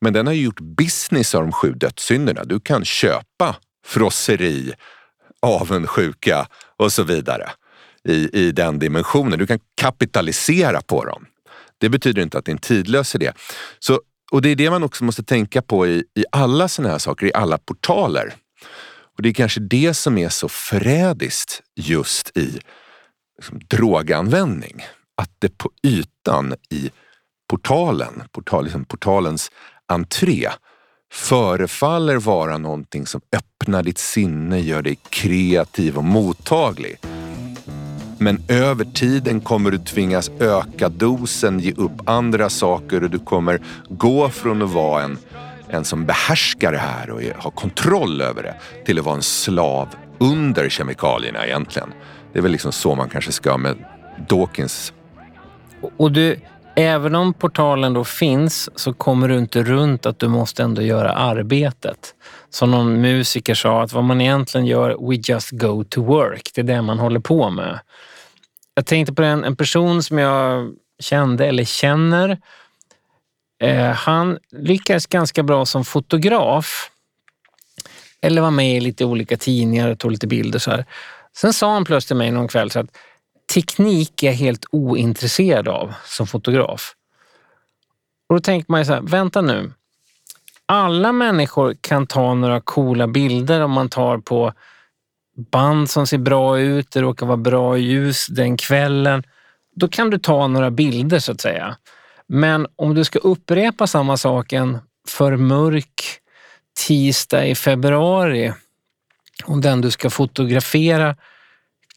Men 0.00 0.12
den 0.12 0.26
har 0.26 0.34
ju 0.34 0.42
gjort 0.42 0.60
business 0.60 1.34
av 1.34 1.42
de 1.42 1.52
sju 1.52 1.72
dödssynderna. 1.72 2.44
Du 2.44 2.60
kan 2.60 2.84
köpa 2.84 3.56
frosseri, 3.86 4.72
avundsjuka 5.42 6.46
och 6.76 6.92
så 6.92 7.02
vidare 7.02 7.50
i, 8.08 8.46
i 8.46 8.52
den 8.52 8.78
dimensionen. 8.78 9.38
Du 9.38 9.46
kan 9.46 9.58
kapitalisera 9.80 10.80
på 10.80 11.04
dem. 11.04 11.26
Det 11.78 11.88
betyder 11.88 12.22
inte 12.22 12.38
att 12.38 12.44
det 12.44 12.50
är 12.50 12.54
en 12.54 12.58
tidlös 12.58 13.14
idé. 13.14 13.32
Så, 13.78 14.00
och 14.32 14.42
det 14.42 14.48
är 14.48 14.56
det 14.56 14.70
man 14.70 14.82
också 14.82 15.04
måste 15.04 15.22
tänka 15.22 15.62
på 15.62 15.86
i, 15.86 16.04
i 16.14 16.24
alla 16.32 16.68
sådana 16.68 16.92
här 16.92 16.98
saker, 16.98 17.26
i 17.26 17.32
alla 17.34 17.58
portaler. 17.58 18.34
Och 19.16 19.22
det 19.22 19.28
är 19.28 19.34
kanske 19.34 19.60
det 19.60 19.94
som 19.94 20.18
är 20.18 20.28
så 20.28 20.48
förrädiskt 20.48 21.62
just 21.76 22.36
i 22.36 22.60
liksom, 23.38 23.60
droganvändning. 23.70 24.84
Att 25.16 25.30
det 25.38 25.58
på 25.58 25.70
ytan 25.82 26.54
i 26.70 26.90
portalen, 27.50 28.22
portal, 28.32 28.64
liksom 28.64 28.84
portalens 28.84 29.50
entré 29.90 30.48
förefaller 31.12 32.16
vara 32.16 32.58
någonting 32.58 33.06
som 33.06 33.20
öppnar 33.36 33.82
ditt 33.82 33.98
sinne, 33.98 34.58
gör 34.58 34.82
dig 34.82 34.98
kreativ 35.08 35.96
och 35.96 36.04
mottaglig. 36.04 36.98
Men 38.18 38.42
över 38.48 38.84
tiden 38.84 39.40
kommer 39.40 39.70
du 39.70 39.78
tvingas 39.78 40.30
öka 40.40 40.88
dosen, 40.88 41.60
ge 41.60 41.72
upp 41.72 41.92
andra 42.04 42.50
saker 42.50 43.04
och 43.04 43.10
du 43.10 43.18
kommer 43.18 43.60
gå 43.88 44.28
från 44.28 44.62
att 44.62 44.70
vara 44.70 45.02
en, 45.02 45.18
en 45.68 45.84
som 45.84 46.06
behärskar 46.06 46.72
det 46.72 46.78
här 46.78 47.10
och 47.10 47.22
har 47.36 47.50
kontroll 47.50 48.20
över 48.20 48.42
det 48.42 48.54
till 48.86 48.98
att 48.98 49.04
vara 49.04 49.16
en 49.16 49.22
slav 49.22 49.88
under 50.18 50.68
kemikalierna 50.68 51.46
egentligen. 51.46 51.92
Det 52.32 52.38
är 52.38 52.42
väl 52.42 52.52
liksom 52.52 52.72
så 52.72 52.94
man 52.94 53.08
kanske 53.08 53.32
ska 53.32 53.56
med 53.56 53.84
Dawkins. 54.28 54.92
Och 55.96 56.12
du, 56.12 56.40
även 56.76 57.14
om 57.14 57.34
portalen 57.34 57.94
då 57.94 58.04
finns 58.04 58.78
så 58.78 58.92
kommer 58.92 59.28
du 59.28 59.38
inte 59.38 59.62
runt 59.62 60.06
att 60.06 60.18
du 60.18 60.28
måste 60.28 60.62
ändå 60.62 60.82
göra 60.82 61.12
arbetet. 61.12 62.14
Som 62.50 62.70
någon 62.70 63.00
musiker 63.00 63.54
sa, 63.54 63.82
att 63.82 63.92
vad 63.92 64.04
man 64.04 64.20
egentligen 64.20 64.66
gör, 64.66 65.08
we 65.08 65.14
just 65.24 65.50
go 65.50 65.84
to 65.84 66.04
work. 66.04 66.50
Det 66.54 66.60
är 66.60 66.64
det 66.64 66.82
man 66.82 66.98
håller 66.98 67.20
på 67.20 67.50
med. 67.50 67.80
Jag 68.74 68.86
tänkte 68.86 69.14
på 69.14 69.22
en, 69.22 69.44
en 69.44 69.56
person 69.56 70.02
som 70.02 70.18
jag 70.18 70.74
kände 71.00 71.46
eller 71.46 71.64
känner. 71.64 72.38
Eh, 73.62 73.90
han 73.90 74.38
lyckades 74.52 75.06
ganska 75.06 75.42
bra 75.42 75.66
som 75.66 75.84
fotograf. 75.84 76.90
Eller 78.22 78.42
var 78.42 78.50
med 78.50 78.76
i 78.76 78.80
lite 78.80 79.04
olika 79.04 79.36
tidningar 79.36 79.90
och 79.90 79.98
tog 79.98 80.10
lite 80.10 80.26
bilder. 80.26 80.58
Så 80.58 80.70
här. 80.70 80.84
Sen 81.36 81.52
sa 81.52 81.72
han 81.72 81.84
plötsligt 81.84 82.08
till 82.08 82.16
mig 82.16 82.30
någon 82.30 82.48
kväll 82.48 82.70
så 82.70 82.80
att 82.80 82.96
teknik 83.54 84.22
är 84.22 84.26
jag 84.26 84.34
helt 84.34 84.64
ointresserad 84.70 85.68
av 85.68 85.94
som 86.04 86.26
fotograf. 86.26 86.94
Och 88.28 88.34
då 88.34 88.40
tänker 88.40 88.72
man 88.72 88.80
ju 88.80 88.84
så 88.84 88.92
här, 88.92 89.00
vänta 89.00 89.40
nu. 89.40 89.72
Alla 90.66 91.12
människor 91.12 91.76
kan 91.80 92.06
ta 92.06 92.34
några 92.34 92.60
coola 92.60 93.06
bilder 93.06 93.60
om 93.60 93.70
man 93.70 93.88
tar 93.88 94.18
på 94.18 94.52
band 95.50 95.90
som 95.90 96.06
ser 96.06 96.18
bra 96.18 96.58
ut, 96.58 96.90
det 96.90 97.00
råkar 97.00 97.26
vara 97.26 97.36
bra 97.36 97.76
ljus 97.76 98.26
den 98.26 98.56
kvällen. 98.56 99.22
Då 99.76 99.88
kan 99.88 100.10
du 100.10 100.18
ta 100.18 100.46
några 100.46 100.70
bilder 100.70 101.18
så 101.18 101.32
att 101.32 101.40
säga. 101.40 101.76
Men 102.26 102.66
om 102.76 102.94
du 102.94 103.04
ska 103.04 103.18
upprepa 103.18 103.86
samma 103.86 104.16
sak 104.16 104.52
en 104.52 104.78
för 105.08 105.36
mörk 105.36 106.02
tisdag 106.86 107.46
i 107.46 107.54
februari 107.54 108.52
och 109.44 109.60
den 109.60 109.80
du 109.80 109.90
ska 109.90 110.10
fotografera 110.10 111.16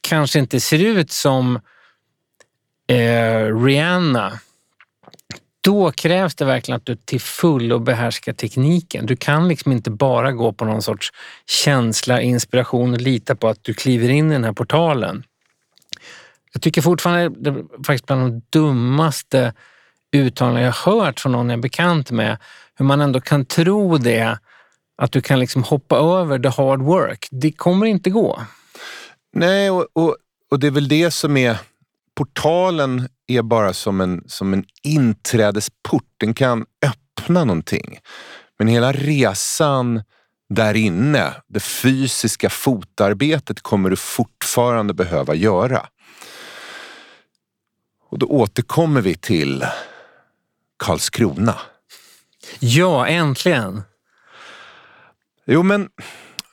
kanske 0.03 0.39
inte 0.39 0.59
ser 0.59 0.85
ut 0.85 1.11
som 1.11 1.59
eh, 2.87 3.63
Rihanna, 3.63 4.39
då 5.61 5.91
krävs 5.91 6.35
det 6.35 6.45
verkligen 6.45 6.77
att 6.77 6.85
du 6.85 6.95
till 6.95 7.21
fullo 7.21 7.79
behärskar 7.79 8.33
tekniken. 8.33 9.05
Du 9.05 9.15
kan 9.15 9.47
liksom 9.47 9.71
inte 9.71 9.91
bara 9.91 10.31
gå 10.31 10.53
på 10.53 10.65
någon 10.65 10.81
sorts 10.81 11.11
känsla, 11.45 12.21
inspiration 12.21 12.93
och 12.93 13.01
lita 13.01 13.35
på 13.35 13.47
att 13.47 13.63
du 13.63 13.73
kliver 13.73 14.09
in 14.09 14.31
i 14.31 14.33
den 14.33 14.43
här 14.43 14.53
portalen. 14.53 15.23
Jag 16.53 16.61
tycker 16.61 16.81
fortfarande 16.81 17.29
det 17.39 17.49
är 17.49 17.83
faktiskt 17.85 18.05
bland 18.05 18.31
de 18.31 18.41
dummaste 18.49 19.53
uttalanden 20.11 20.63
jag 20.63 20.71
hört 20.71 21.19
från 21.19 21.31
någon 21.31 21.49
jag 21.49 21.57
är 21.57 21.61
bekant 21.61 22.11
med. 22.11 22.37
Hur 22.75 22.85
man 22.85 23.01
ändå 23.01 23.21
kan 23.21 23.45
tro 23.45 23.97
det, 23.97 24.37
att 24.97 25.11
du 25.11 25.21
kan 25.21 25.39
liksom 25.39 25.63
hoppa 25.63 25.97
över 25.97 26.39
the 26.39 26.49
hard 26.49 26.81
work. 26.81 27.27
Det 27.31 27.51
kommer 27.51 27.85
inte 27.85 28.09
gå. 28.09 28.41
Nej, 29.33 29.69
och, 29.71 29.87
och, 29.93 30.17
och 30.51 30.59
det 30.59 30.67
är 30.67 30.71
väl 30.71 30.87
det 30.87 31.11
som 31.11 31.37
är... 31.37 31.57
Portalen 32.15 33.09
är 33.27 33.41
bara 33.41 33.73
som 33.73 34.01
en, 34.01 34.23
som 34.27 34.53
en 34.53 34.65
inträdesport. 34.83 36.13
Den 36.17 36.33
kan 36.33 36.65
öppna 36.85 37.45
någonting. 37.45 37.99
Men 38.59 38.67
hela 38.67 38.91
resan 38.91 40.03
där 40.49 40.73
inne, 40.73 41.33
det 41.47 41.59
fysiska 41.59 42.49
fotarbetet 42.49 43.61
kommer 43.61 43.89
du 43.89 43.95
fortfarande 43.95 44.93
behöva 44.93 45.35
göra. 45.35 45.87
Och 48.09 48.19
då 48.19 48.25
återkommer 48.25 49.01
vi 49.01 49.15
till 49.15 49.65
Karlskrona. 50.77 51.55
Ja, 52.59 53.07
äntligen. 53.07 53.81
Jo, 55.45 55.63
men 55.63 55.89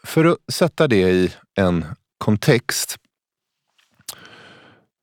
för 0.05 0.25
att 0.25 0.39
sätta 0.53 0.89
det 0.89 1.11
i 1.11 1.33
en 1.55 1.87
kontext. 2.21 2.97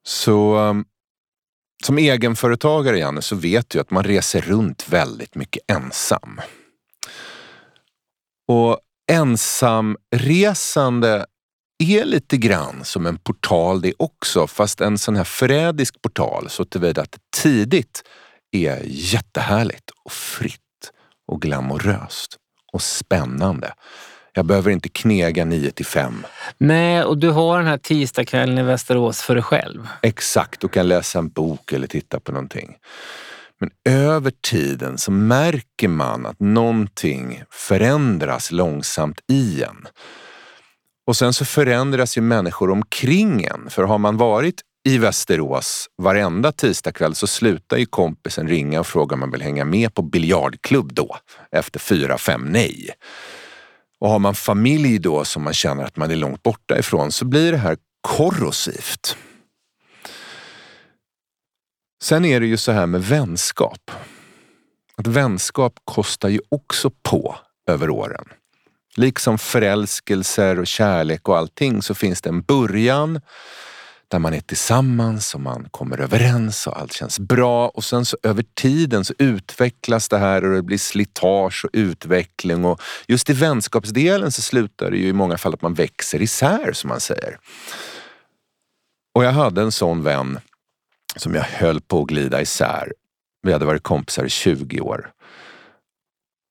Så 0.04 0.58
um, 0.58 0.86
som 1.84 1.98
egenföretagare, 1.98 3.00
Janne, 3.00 3.22
så 3.22 3.36
vet 3.36 3.70
du 3.70 3.80
att 3.80 3.92
man 3.92 4.04
reser 4.04 4.42
runt 4.42 4.90
väldigt 4.90 5.36
mycket 5.36 5.72
ensam. 5.72 6.42
Och 8.48 8.80
ensamresande 9.12 11.26
är 11.84 12.06
lite 12.06 12.38
grann 12.38 12.86
som 12.86 13.06
en 13.06 13.18
portal 13.18 13.82
det 13.82 13.94
också, 14.00 14.48
fast 14.48 14.82
en 14.82 14.98
sån 14.98 15.16
här 15.16 15.24
förrädisk 15.24 16.02
portal 16.02 16.50
så 16.50 16.66
tillvida 16.66 17.02
att 17.02 17.18
tidigt 17.36 18.04
är 18.52 18.82
jättehärligt 18.86 19.90
och 20.04 20.12
fritt 20.12 20.92
och 21.28 21.42
glamoröst 21.42 22.38
och 22.74 22.82
spännande. 22.82 23.74
Jag 24.38 24.46
behöver 24.46 24.72
inte 24.72 24.90
knega 24.90 25.46
9 25.46 25.72
till 25.72 25.86
5. 25.86 26.26
Nej, 26.58 27.04
och 27.04 27.18
du 27.18 27.30
har 27.30 27.58
den 27.58 27.68
här 27.68 27.78
tisdagskvällen 27.78 28.58
i 28.58 28.64
Västerås 28.64 29.22
för 29.22 29.36
dig 29.36 29.44
själv. 29.44 29.88
Exakt, 30.02 30.64
och 30.64 30.74
kan 30.74 30.88
läsa 30.88 31.20
en 31.20 31.30
bok 31.30 31.72
eller 31.74 31.88
titta 31.88 32.20
på 32.20 32.32
någonting. 32.32 32.76
Men 33.60 33.70
över 33.90 34.32
tiden 34.50 34.98
så 34.98 35.12
märker 35.12 35.88
man 35.88 36.26
att 36.26 36.40
någonting 36.40 37.44
förändras 37.50 38.52
långsamt 38.52 39.20
i 39.32 39.64
en. 39.64 39.88
Och 41.08 41.16
sen 41.18 41.34
så 41.34 41.46
förändras 41.46 42.18
ju 42.18 42.22
människor 42.22 42.72
omkring 42.72 43.44
en. 43.44 43.70
För 43.70 43.84
har 43.84 43.98
man 43.98 44.18
varit 44.18 44.62
i 44.88 44.98
Västerås 44.98 45.88
varenda 45.98 46.52
tisdagkväll 46.52 47.16
så 47.16 47.28
slutar 47.28 47.78
ju 47.78 47.86
kompisen 47.86 48.48
ringa 48.48 48.80
och 48.80 48.88
fråga 48.88 49.14
om 49.14 49.20
man 49.20 49.32
vill 49.32 49.42
hänga 49.42 49.66
med 49.66 49.94
på 49.94 50.02
biljardklubb 50.02 50.94
då, 50.94 51.18
efter 51.52 51.80
fyra, 51.80 52.18
fem 52.18 52.42
nej. 52.42 52.90
Och 54.00 54.10
har 54.10 54.20
man 54.20 54.36
familj 54.36 55.00
då 55.00 55.26
som 55.26 55.44
man 55.44 55.54
känner 55.54 55.84
att 55.84 55.98
man 55.98 56.12
är 56.12 56.16
långt 56.16 56.44
borta 56.44 56.80
ifrån 56.80 57.12
så 57.12 57.26
blir 57.26 57.52
det 57.52 57.58
här 57.58 57.78
korrosivt. 58.02 59.18
Sen 62.04 62.26
är 62.26 62.40
det 62.40 62.46
ju 62.48 62.58
så 62.58 62.72
här 62.72 62.86
med 62.86 63.04
vänskap. 63.04 63.92
Att 64.96 65.08
vänskap 65.08 65.80
kostar 65.84 66.30
ju 66.30 66.40
också 66.50 66.92
på 67.04 67.36
över 67.68 67.90
åren. 67.90 68.26
Liksom 68.96 69.38
förälskelser 69.38 70.60
och 70.60 70.68
kärlek 70.68 71.30
och 71.30 71.38
allting 71.38 71.82
så 71.82 71.96
finns 71.96 72.22
det 72.22 72.30
en 72.30 72.42
början 72.42 73.22
där 74.08 74.20
man 74.20 74.34
är 74.34 74.40
tillsammans 74.40 75.36
och 75.36 75.42
man 75.42 75.68
kommer 75.72 76.02
överens 76.02 76.68
och 76.68 76.80
allt 76.80 76.94
känns 76.94 77.20
bra 77.20 77.68
och 77.68 77.84
sen 77.84 78.06
så 78.06 78.18
över 78.24 78.46
tiden 78.54 79.06
så 79.06 79.14
utvecklas 79.20 80.10
det 80.10 80.18
här 80.18 80.44
och 80.44 80.56
det 80.56 80.62
blir 80.62 80.78
slitage 80.78 81.66
och 81.66 81.70
utveckling 81.74 82.66
och 82.66 82.82
just 83.08 83.30
i 83.30 83.34
vänskapsdelen 83.34 84.32
så 84.32 84.42
slutar 84.42 84.92
det 84.92 84.98
ju 84.98 85.08
i 85.08 85.14
många 85.14 85.38
fall 85.38 85.54
att 85.54 85.62
man 85.62 85.74
växer 85.74 86.22
isär 86.22 86.74
som 86.74 86.88
man 86.88 87.00
säger. 87.00 87.40
Och 89.16 89.24
jag 89.24 89.32
hade 89.32 89.62
en 89.62 89.72
sån 89.72 90.04
vän 90.04 90.40
som 91.16 91.36
jag 91.36 91.44
höll 91.44 91.82
på 91.82 92.02
att 92.02 92.08
glida 92.08 92.42
isär. 92.42 92.94
Vi 93.42 93.54
hade 93.54 93.66
varit 93.66 93.84
kompisar 93.84 94.26
i 94.26 94.30
20 94.30 94.82
år. 94.82 95.12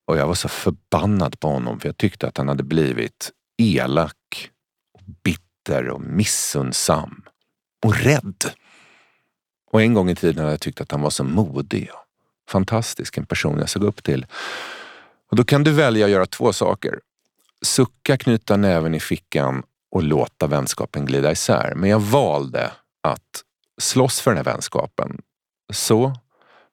Och 0.07 0.17
jag 0.17 0.27
var 0.27 0.35
så 0.35 0.49
förbannad 0.49 1.39
på 1.39 1.47
honom 1.47 1.79
för 1.79 1.87
jag 1.89 1.97
tyckte 1.97 2.27
att 2.27 2.37
han 2.37 2.47
hade 2.47 2.63
blivit 2.63 3.31
elak, 3.57 4.49
och 4.93 5.01
bitter 5.23 5.89
och 5.89 6.01
missundsam 6.01 7.23
och 7.85 7.95
rädd. 7.95 8.43
Och 9.71 9.81
en 9.81 9.93
gång 9.93 10.09
i 10.09 10.15
tiden 10.15 10.39
hade 10.39 10.51
jag 10.53 10.61
tyckt 10.61 10.81
att 10.81 10.91
han 10.91 11.01
var 11.01 11.09
så 11.09 11.23
modig 11.23 11.89
och 11.93 12.51
fantastisk, 12.51 13.17
en 13.17 13.25
person 13.25 13.59
jag 13.59 13.69
såg 13.69 13.83
upp 13.83 14.03
till. 14.03 14.25
Och 15.31 15.37
då 15.37 15.43
kan 15.43 15.63
du 15.63 15.71
välja 15.71 16.05
att 16.05 16.11
göra 16.11 16.25
två 16.25 16.53
saker. 16.53 16.99
Sucka, 17.61 18.17
knyta 18.17 18.57
näven 18.57 18.95
i 18.95 18.99
fickan 18.99 19.63
och 19.91 20.03
låta 20.03 20.47
vänskapen 20.47 21.05
glida 21.05 21.31
isär. 21.31 21.73
Men 21.75 21.89
jag 21.89 21.99
valde 21.99 22.71
att 23.03 23.43
slåss 23.81 24.19
för 24.19 24.31
den 24.31 24.37
här 24.37 24.53
vänskapen. 24.53 25.21
Så 25.73 26.13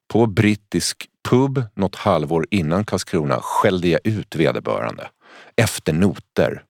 på 0.07 0.25
brittisk 0.25 1.09
pub 1.29 1.63
något 1.75 1.95
halvår 1.95 2.47
innan 2.51 2.85
Karlskrona 2.85 3.39
skällde 3.41 3.87
jag 3.87 3.99
ut 4.03 4.35
vederbörande 4.35 5.09
efter 5.55 5.93
noter 5.93 6.63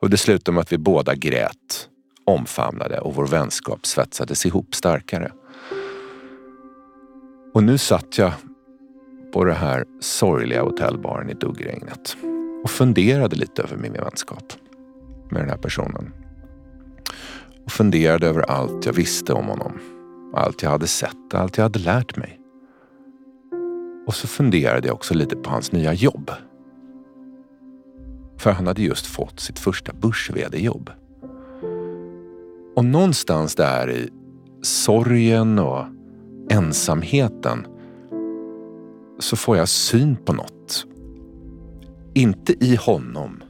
och 0.00 0.10
det 0.10 0.16
slutade 0.16 0.54
med 0.54 0.62
att 0.62 0.72
vi 0.72 0.78
båda 0.78 1.14
grät, 1.14 1.88
omfamnade 2.24 3.00
och 3.00 3.14
vår 3.14 3.26
vänskap 3.26 3.86
svetsades 3.86 4.46
ihop 4.46 4.74
starkare. 4.74 5.32
Och 7.54 7.64
nu 7.64 7.78
satt 7.78 8.18
jag 8.18 8.32
på 9.32 9.44
det 9.44 9.52
här 9.52 9.84
sorgliga 10.00 10.62
hotellbaren 10.62 11.30
i 11.30 11.34
duggregnet 11.34 12.16
och 12.64 12.70
funderade 12.70 13.36
lite 13.36 13.62
över 13.62 13.76
min 13.76 13.92
vänskap 13.92 14.52
med 15.30 15.42
den 15.42 15.50
här 15.50 15.56
personen 15.56 16.12
och 17.64 17.72
funderade 17.72 18.26
över 18.26 18.42
allt 18.42 18.86
jag 18.86 18.92
visste 18.92 19.32
om 19.32 19.46
honom. 19.46 19.80
Allt 20.34 20.62
jag 20.62 20.70
hade 20.70 20.86
sett, 20.86 21.34
allt 21.34 21.56
jag 21.56 21.64
hade 21.64 21.78
lärt 21.78 22.16
mig. 22.16 22.40
Och 24.06 24.14
så 24.14 24.26
funderade 24.26 24.88
jag 24.88 24.94
också 24.94 25.14
lite 25.14 25.36
på 25.36 25.50
hans 25.50 25.72
nya 25.72 25.92
jobb. 25.92 26.30
För 28.38 28.50
han 28.50 28.66
hade 28.66 28.82
just 28.82 29.06
fått 29.06 29.40
sitt 29.40 29.58
första 29.58 29.92
börs 29.92 30.30
jobb 30.52 30.90
och 32.82 32.86
någonstans 32.86 33.54
där 33.54 33.90
i 33.90 34.08
sorgen 34.62 35.58
och 35.58 35.84
ensamheten 36.50 37.66
så 39.18 39.36
får 39.36 39.56
jag 39.56 39.68
syn 39.68 40.16
på 40.16 40.32
något. 40.32 40.86
Inte 42.14 42.64
i 42.64 42.76
honom, 42.76 43.42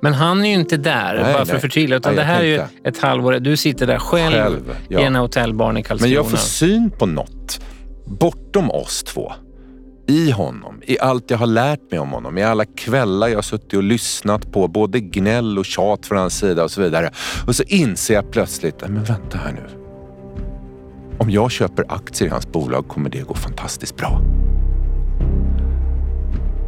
men 0.00 0.12
han 0.12 0.44
är 0.44 0.48
ju 0.48 0.54
inte 0.54 0.76
där, 0.76 1.20
nej, 1.22 1.34
bara 1.34 1.46
för 1.46 1.54
att 1.54 1.60
förtydliga. 1.60 1.96
Utan 1.98 2.14
nej, 2.14 2.24
det 2.24 2.26
här 2.26 2.40
är 2.40 2.44
ju 2.44 2.62
ett 2.84 2.98
halvår. 2.98 3.32
Du 3.32 3.56
sitter 3.56 3.86
där 3.86 3.98
själv, 3.98 4.32
själv 4.32 4.76
ja. 4.88 5.00
i 5.00 5.04
en 5.04 5.14
hotellbarn 5.14 5.76
i 5.76 5.82
Karlskrona. 5.82 6.08
Men 6.08 6.14
jag 6.14 6.30
får 6.30 6.36
syn 6.36 6.90
på 6.90 7.06
något 7.06 7.60
bortom 8.06 8.70
oss 8.70 9.02
två. 9.02 9.32
I 10.06 10.30
honom, 10.30 10.82
i 10.82 10.98
allt 10.98 11.30
jag 11.30 11.38
har 11.38 11.46
lärt 11.46 11.90
mig 11.90 12.00
om 12.00 12.10
honom, 12.10 12.38
i 12.38 12.42
alla 12.42 12.64
kvällar 12.64 13.28
jag 13.28 13.36
har 13.36 13.42
suttit 13.42 13.74
och 13.74 13.82
lyssnat 13.82 14.52
på 14.52 14.68
både 14.68 15.00
gnäll 15.00 15.58
och 15.58 15.64
tjat 15.64 16.06
från 16.06 16.18
hans 16.18 16.38
sida 16.38 16.64
och 16.64 16.70
så 16.70 16.80
vidare. 16.82 17.10
Och 17.46 17.56
så 17.56 17.62
inser 17.62 18.14
jag 18.14 18.30
plötsligt, 18.30 18.80
men 18.80 19.04
vänta 19.04 19.38
här 19.38 19.52
nu. 19.52 19.84
Om 21.18 21.30
jag 21.30 21.50
köper 21.50 21.84
aktier 21.88 22.28
i 22.28 22.30
hans 22.30 22.52
bolag 22.52 22.88
kommer 22.88 23.10
det 23.10 23.20
gå 23.20 23.34
fantastiskt 23.34 23.96
bra. 23.96 24.20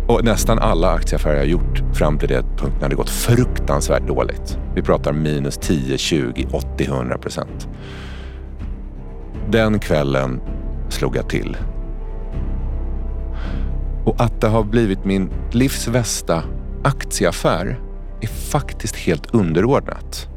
Och 0.09 0.25
nästan 0.25 0.59
alla 0.59 0.90
aktieaffärer 0.92 1.37
jag 1.37 1.46
gjort 1.46 1.83
fram 1.94 2.18
till 2.18 2.29
det 2.29 2.42
punkten 2.42 2.83
hade 2.83 2.94
gått 2.94 3.11
fruktansvärt 3.11 4.07
dåligt. 4.07 4.59
Vi 4.75 4.83
pratar 4.83 5.12
minus 5.12 5.57
10, 5.57 5.99
20, 5.99 6.46
80, 6.53 6.85
100 6.85 7.18
procent. 7.18 7.68
Den 9.51 9.79
kvällen 9.79 10.40
slog 10.88 11.16
jag 11.16 11.29
till. 11.29 11.57
Och 14.06 14.20
att 14.20 14.40
det 14.40 14.48
har 14.48 14.64
blivit 14.64 15.04
min 15.04 15.30
livs 15.50 15.88
bästa 15.88 16.42
aktieaffär 16.84 17.80
är 18.20 18.26
faktiskt 18.26 18.96
helt 18.96 19.34
underordnat. 19.34 20.28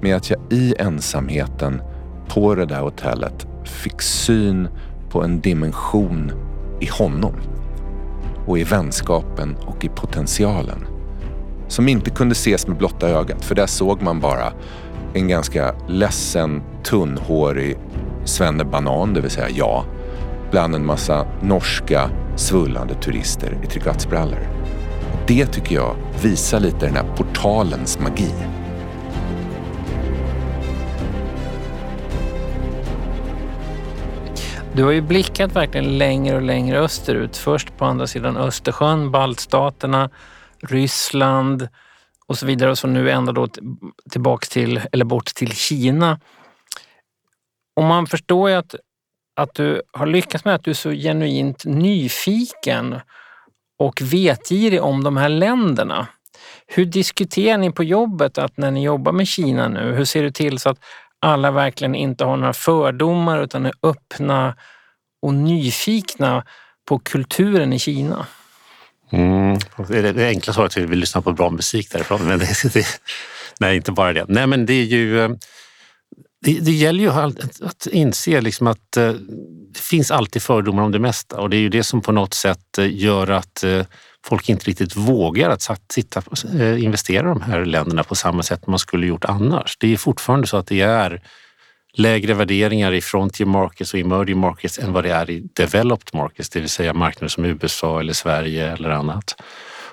Med 0.00 0.16
att 0.16 0.30
jag 0.30 0.40
i 0.50 0.74
ensamheten 0.78 1.82
på 2.28 2.54
det 2.54 2.66
där 2.66 2.80
hotellet 2.80 3.46
fick 3.64 4.02
syn 4.02 4.68
på 5.10 5.22
en 5.22 5.40
dimension 5.40 6.32
i 6.80 6.86
honom 6.86 7.34
och 8.46 8.58
i 8.58 8.64
vänskapen 8.64 9.56
och 9.66 9.84
i 9.84 9.88
potentialen. 9.88 10.86
Som 11.68 11.88
inte 11.88 12.10
kunde 12.10 12.32
ses 12.32 12.66
med 12.66 12.76
blotta 12.76 13.08
ögat, 13.08 13.44
för 13.44 13.54
där 13.54 13.66
såg 13.66 14.02
man 14.02 14.20
bara 14.20 14.52
en 15.14 15.28
ganska 15.28 15.74
ledsen, 15.88 16.62
tunnhårig 16.84 17.76
svennebanan, 18.24 19.14
det 19.14 19.20
vill 19.20 19.30
säga 19.30 19.48
jag, 19.50 19.84
bland 20.50 20.74
en 20.74 20.86
massa 20.86 21.26
norska 21.42 22.10
svullande 22.36 22.94
turister 22.94 23.58
i 23.64 23.66
trekvartsbrallor. 23.66 24.48
Det 25.26 25.46
tycker 25.46 25.74
jag 25.74 25.96
visar 26.22 26.60
lite 26.60 26.86
den 26.86 26.96
här 26.96 27.16
portalens 27.16 27.98
magi. 27.98 28.34
Du 34.74 34.84
har 34.84 34.90
ju 34.90 35.00
blickat 35.00 35.56
verkligen 35.56 35.98
längre 35.98 36.36
och 36.36 36.42
längre 36.42 36.78
österut. 36.78 37.36
Först 37.36 37.76
på 37.76 37.84
andra 37.84 38.06
sidan 38.06 38.36
Östersjön, 38.36 39.10
baltstaterna, 39.10 40.10
Ryssland 40.58 41.68
och 42.26 42.38
så 42.38 42.46
vidare 42.46 42.70
och 42.70 42.78
så 42.78 42.86
nu 42.86 43.10
ända 43.10 43.32
då 43.32 43.48
tillbaks 44.10 44.48
till, 44.48 44.80
eller 44.92 45.04
bort 45.04 45.34
till 45.34 45.52
Kina. 45.52 46.20
Och 47.76 47.82
man 47.82 48.06
förstår 48.06 48.50
ju 48.50 48.56
att, 48.56 48.74
att 49.42 49.54
du 49.54 49.82
har 49.92 50.06
lyckats 50.06 50.44
med 50.44 50.54
att 50.54 50.64
du 50.64 50.70
är 50.70 50.74
så 50.74 50.90
genuint 50.90 51.64
nyfiken 51.64 53.00
och 53.78 54.02
vetgirig 54.02 54.82
om 54.82 55.04
de 55.04 55.16
här 55.16 55.28
länderna. 55.28 56.06
Hur 56.66 56.84
diskuterar 56.84 57.58
ni 57.58 57.72
på 57.72 57.84
jobbet 57.84 58.38
att 58.38 58.56
när 58.56 58.70
ni 58.70 58.84
jobbar 58.84 59.12
med 59.12 59.28
Kina 59.28 59.68
nu, 59.68 59.92
hur 59.92 60.04
ser 60.04 60.22
du 60.22 60.30
till 60.30 60.58
så 60.58 60.68
att 60.70 60.78
alla 61.20 61.50
verkligen 61.50 61.94
inte 61.94 62.24
har 62.24 62.36
några 62.36 62.52
fördomar 62.52 63.42
utan 63.42 63.66
är 63.66 63.72
öppna 63.82 64.56
och 65.22 65.34
nyfikna 65.34 66.44
på 66.88 66.98
kulturen 66.98 67.72
i 67.72 67.78
Kina. 67.78 68.26
Mm. 69.12 69.58
Det 69.88 70.28
enkla 70.28 70.52
svaret 70.52 70.76
är 70.76 70.84
att 70.84 70.90
vi 70.90 70.96
lyssnar 70.96 71.22
på 71.22 71.32
bra 71.32 71.50
musik 71.50 71.92
därifrån. 71.92 72.26
Men 72.26 72.38
det, 72.38 72.74
det, 72.74 72.86
nej, 73.60 73.76
inte 73.76 73.92
bara 73.92 74.12
det. 74.12 74.24
Nej, 74.28 74.46
men 74.46 74.66
det 74.66 74.72
är 74.72 74.84
ju... 74.84 75.20
Eh, 75.20 75.30
det, 76.42 76.60
det 76.60 76.72
gäller 76.72 77.00
ju 77.00 77.10
att, 77.10 77.62
att 77.62 77.86
inse 77.86 78.40
liksom 78.40 78.66
att 78.66 78.96
eh, 78.96 79.12
det 79.74 79.80
finns 79.80 80.10
alltid 80.10 80.42
fördomar 80.42 80.82
om 80.82 80.92
det 80.92 80.98
mesta 80.98 81.40
och 81.40 81.50
det 81.50 81.56
är 81.56 81.60
ju 81.60 81.68
det 81.68 81.84
som 81.84 82.00
på 82.00 82.12
något 82.12 82.34
sätt 82.34 82.78
eh, 82.78 82.94
gör 82.94 83.30
att 83.30 83.64
eh, 83.64 83.86
folk 84.24 84.48
inte 84.48 84.64
riktigt 84.64 84.96
vågar 84.96 85.50
att 85.50 85.92
sitta, 85.92 86.22
eh, 86.58 86.84
investera 86.84 87.30
i 87.30 87.34
de 87.34 87.40
här 87.40 87.64
länderna 87.64 88.04
på 88.04 88.14
samma 88.14 88.42
sätt 88.42 88.66
man 88.66 88.78
skulle 88.78 89.06
gjort 89.06 89.24
annars. 89.24 89.76
Det 89.80 89.92
är 89.92 89.96
fortfarande 89.96 90.46
så 90.46 90.56
att 90.56 90.66
det 90.66 90.80
är 90.80 91.22
lägre 91.92 92.34
värderingar 92.34 92.92
i 92.92 93.00
frontier 93.00 93.46
markets 93.46 93.94
och 93.94 94.00
emerging 94.00 94.38
markets 94.38 94.78
än 94.78 94.92
vad 94.92 95.04
det 95.04 95.10
är 95.10 95.30
i 95.30 95.48
developed 95.56 96.14
markets, 96.14 96.50
det 96.50 96.60
vill 96.60 96.68
säga 96.68 96.94
marknader 96.94 97.28
som 97.28 97.44
USA 97.44 98.00
eller 98.00 98.12
Sverige 98.12 98.72
eller 98.72 98.90
annat. 98.90 99.42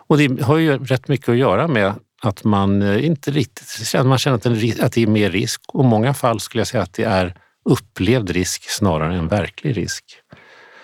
Och 0.08 0.18
det 0.18 0.42
har 0.42 0.58
ju 0.58 0.78
rätt 0.78 1.08
mycket 1.08 1.30
att 1.30 1.38
göra 1.38 1.68
med 1.68 1.94
att 2.22 2.44
man 2.44 2.82
eh, 2.82 3.06
inte 3.06 3.32
riktigt 3.32 3.94
man 4.06 4.18
känner 4.18 4.36
att 4.84 4.94
det 4.94 5.04
är 5.04 5.08
mer 5.08 5.30
risk 5.30 5.62
och 5.68 5.84
i 5.84 5.88
många 5.88 6.14
fall 6.14 6.40
skulle 6.40 6.60
jag 6.60 6.68
säga 6.68 6.84
att 6.84 6.94
det 6.94 7.04
är 7.04 7.36
upplevd 7.70 8.30
risk 8.30 8.70
snarare 8.70 9.16
än 9.16 9.28
verklig 9.28 9.78
risk. 9.78 10.04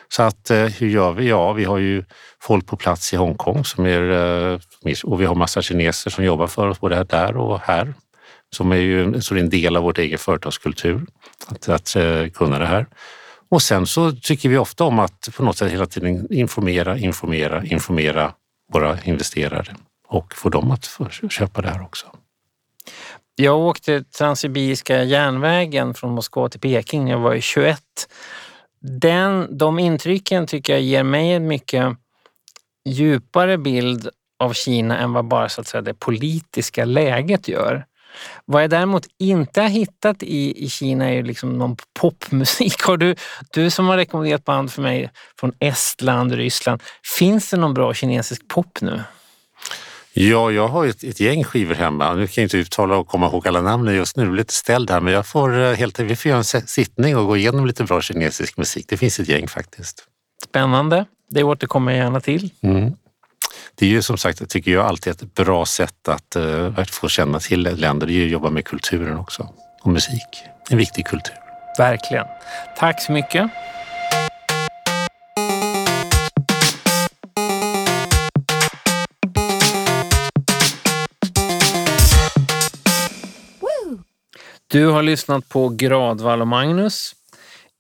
Så 0.09 0.23
att 0.23 0.49
eh, 0.49 0.65
hur 0.65 0.87
gör 0.87 1.11
vi? 1.11 1.29
Ja, 1.29 1.53
vi 1.53 1.63
har 1.63 1.77
ju 1.77 2.03
folk 2.41 2.67
på 2.67 2.77
plats 2.77 3.13
i 3.13 3.17
Hongkong 3.17 3.65
som 3.65 3.85
är, 3.85 4.11
eh, 4.53 4.59
och 5.03 5.21
vi 5.21 5.25
har 5.25 5.35
massa 5.35 5.61
kineser 5.61 6.11
som 6.11 6.23
jobbar 6.23 6.47
för 6.47 6.67
oss 6.67 6.79
både 6.79 7.03
där 7.03 7.37
och 7.37 7.59
här. 7.59 7.93
Som 8.55 8.71
är 8.71 8.75
ju 8.75 9.21
så 9.21 9.35
är 9.35 9.39
en 9.39 9.49
del 9.49 9.75
av 9.75 9.83
vårt 9.83 9.97
egen 9.97 10.19
företagskultur 10.19 11.05
att, 11.47 11.69
att 11.69 11.95
kunna 12.33 12.59
det 12.59 12.65
här. 12.65 12.85
Och 13.49 13.61
sen 13.61 13.85
så 13.87 14.11
tycker 14.11 14.49
vi 14.49 14.57
ofta 14.57 14.83
om 14.83 14.99
att 14.99 15.29
på 15.37 15.43
något 15.43 15.57
sätt 15.57 15.71
hela 15.71 15.85
tiden 15.85 16.33
informera, 16.33 16.97
informera, 16.97 17.63
informera 17.63 18.33
våra 18.73 19.01
investerare 19.03 19.75
och 20.13 20.33
få 20.35 20.49
dem 20.49 20.71
att 20.71 20.89
köpa 21.31 21.61
det 21.61 21.69
här 21.69 21.81
också. 21.81 22.07
Jag 23.35 23.59
åkte 23.59 24.03
Transsibiriska 24.03 25.03
järnvägen 25.03 25.93
från 25.93 26.11
Moskva 26.11 26.49
till 26.49 26.59
Peking 26.59 27.05
när 27.05 27.11
jag 27.11 27.19
var 27.19 27.39
21. 27.39 27.81
Den, 28.79 29.57
de 29.57 29.79
intrycken 29.79 30.47
tycker 30.47 30.73
jag 30.73 30.81
ger 30.81 31.03
mig 31.03 31.31
en 31.31 31.47
mycket 31.47 31.97
djupare 32.85 33.57
bild 33.57 34.09
av 34.39 34.53
Kina 34.53 34.97
än 34.97 35.13
vad 35.13 35.25
bara 35.25 35.49
så 35.49 35.61
att 35.61 35.67
säga, 35.67 35.81
det 35.81 35.93
politiska 35.93 36.85
läget 36.85 37.47
gör. 37.47 37.85
Vad 38.45 38.63
jag 38.63 38.69
däremot 38.69 39.07
inte 39.19 39.61
har 39.61 39.69
hittat 39.69 40.23
i, 40.23 40.65
i 40.65 40.69
Kina 40.69 41.09
är 41.09 41.23
liksom 41.23 41.57
någon 41.57 41.77
popmusik. 41.99 42.81
Har 42.81 42.97
du, 42.97 43.15
du 43.53 43.69
som 43.69 43.87
har 43.87 43.97
rekommenderat 43.97 44.45
band 44.45 44.71
för 44.71 44.81
mig 44.81 45.09
från 45.39 45.53
Estland 45.59 46.31
Ryssland, 46.31 46.83
finns 47.17 47.49
det 47.49 47.57
någon 47.57 47.73
bra 47.73 47.93
kinesisk 47.93 48.47
pop 48.47 48.81
nu? 48.81 49.03
Ja, 50.15 50.51
jag 50.51 50.67
har 50.67 50.85
ett, 50.85 51.03
ett 51.03 51.19
gäng 51.19 51.43
skivor 51.43 51.75
hemma. 51.75 52.13
Nu 52.13 52.27
kan 52.27 52.41
jag 52.41 52.45
inte 52.45 52.57
uttala 52.57 52.97
och 52.97 53.07
komma 53.07 53.27
ihåg 53.27 53.47
alla 53.47 53.61
namnen 53.61 53.95
just 53.95 54.17
nu, 54.17 54.35
lite 54.35 54.53
ställd 54.53 54.91
här, 54.91 54.99
men 54.99 55.13
jag 55.13 55.27
får 55.27 55.61
eh, 55.61 55.73
helt 55.73 55.99
vi 55.99 56.15
får 56.15 56.29
göra 56.29 56.37
en 56.37 56.67
sittning 56.67 57.17
och 57.17 57.27
gå 57.27 57.37
igenom 57.37 57.65
lite 57.65 57.83
bra 57.83 58.01
kinesisk 58.01 58.57
musik. 58.57 58.85
Det 58.89 58.97
finns 58.97 59.19
ett 59.19 59.27
gäng 59.27 59.47
faktiskt. 59.47 60.03
Spännande. 60.43 61.05
Det 61.29 61.43
återkommer 61.43 61.91
jag 61.91 61.99
gärna 61.99 62.21
till. 62.21 62.49
Mm. 62.61 62.91
Det 63.75 63.85
är 63.85 63.89
ju 63.89 64.01
som 64.01 64.17
sagt, 64.17 64.49
tycker 64.49 64.71
jag, 64.71 64.85
alltid 64.85 65.13
ett 65.13 65.35
bra 65.35 65.65
sätt 65.65 66.07
att, 66.07 66.35
uh, 66.35 66.79
att 66.79 66.89
få 66.89 67.07
känna 67.07 67.39
till 67.39 67.61
länder. 67.61 68.07
Det 68.07 68.13
är 68.13 68.15
ju 68.15 68.25
att 68.25 68.31
jobba 68.31 68.49
med 68.49 68.65
kulturen 68.65 69.17
också 69.17 69.49
och 69.81 69.91
musik. 69.91 70.43
En 70.69 70.77
viktig 70.77 71.05
kultur. 71.05 71.35
Verkligen. 71.77 72.25
Tack 72.77 73.01
så 73.01 73.11
mycket. 73.11 73.51
Du 84.73 84.87
har 84.87 85.03
lyssnat 85.03 85.49
på 85.49 85.69
Gradvall 85.69 86.41
och 86.41 86.47
Magnus, 86.47 87.15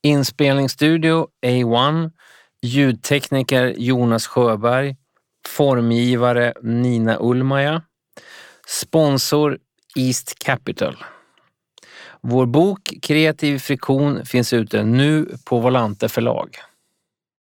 inspelningsstudio 0.03 1.27
A1, 1.45 2.11
ljudtekniker 2.61 3.73
Jonas 3.77 4.27
Sjöberg, 4.27 4.95
formgivare 5.47 6.53
Nina 6.61 7.17
Ulmaja, 7.19 7.81
sponsor 8.67 9.57
East 9.95 10.39
Capital. 10.39 11.03
Vår 12.21 12.45
bok 12.45 12.93
Kreativ 13.01 13.59
friktion 13.59 14.25
finns 14.25 14.53
ute 14.53 14.83
nu 14.83 15.37
på 15.45 15.59
Volante 15.59 16.09
förlag. 16.09 16.57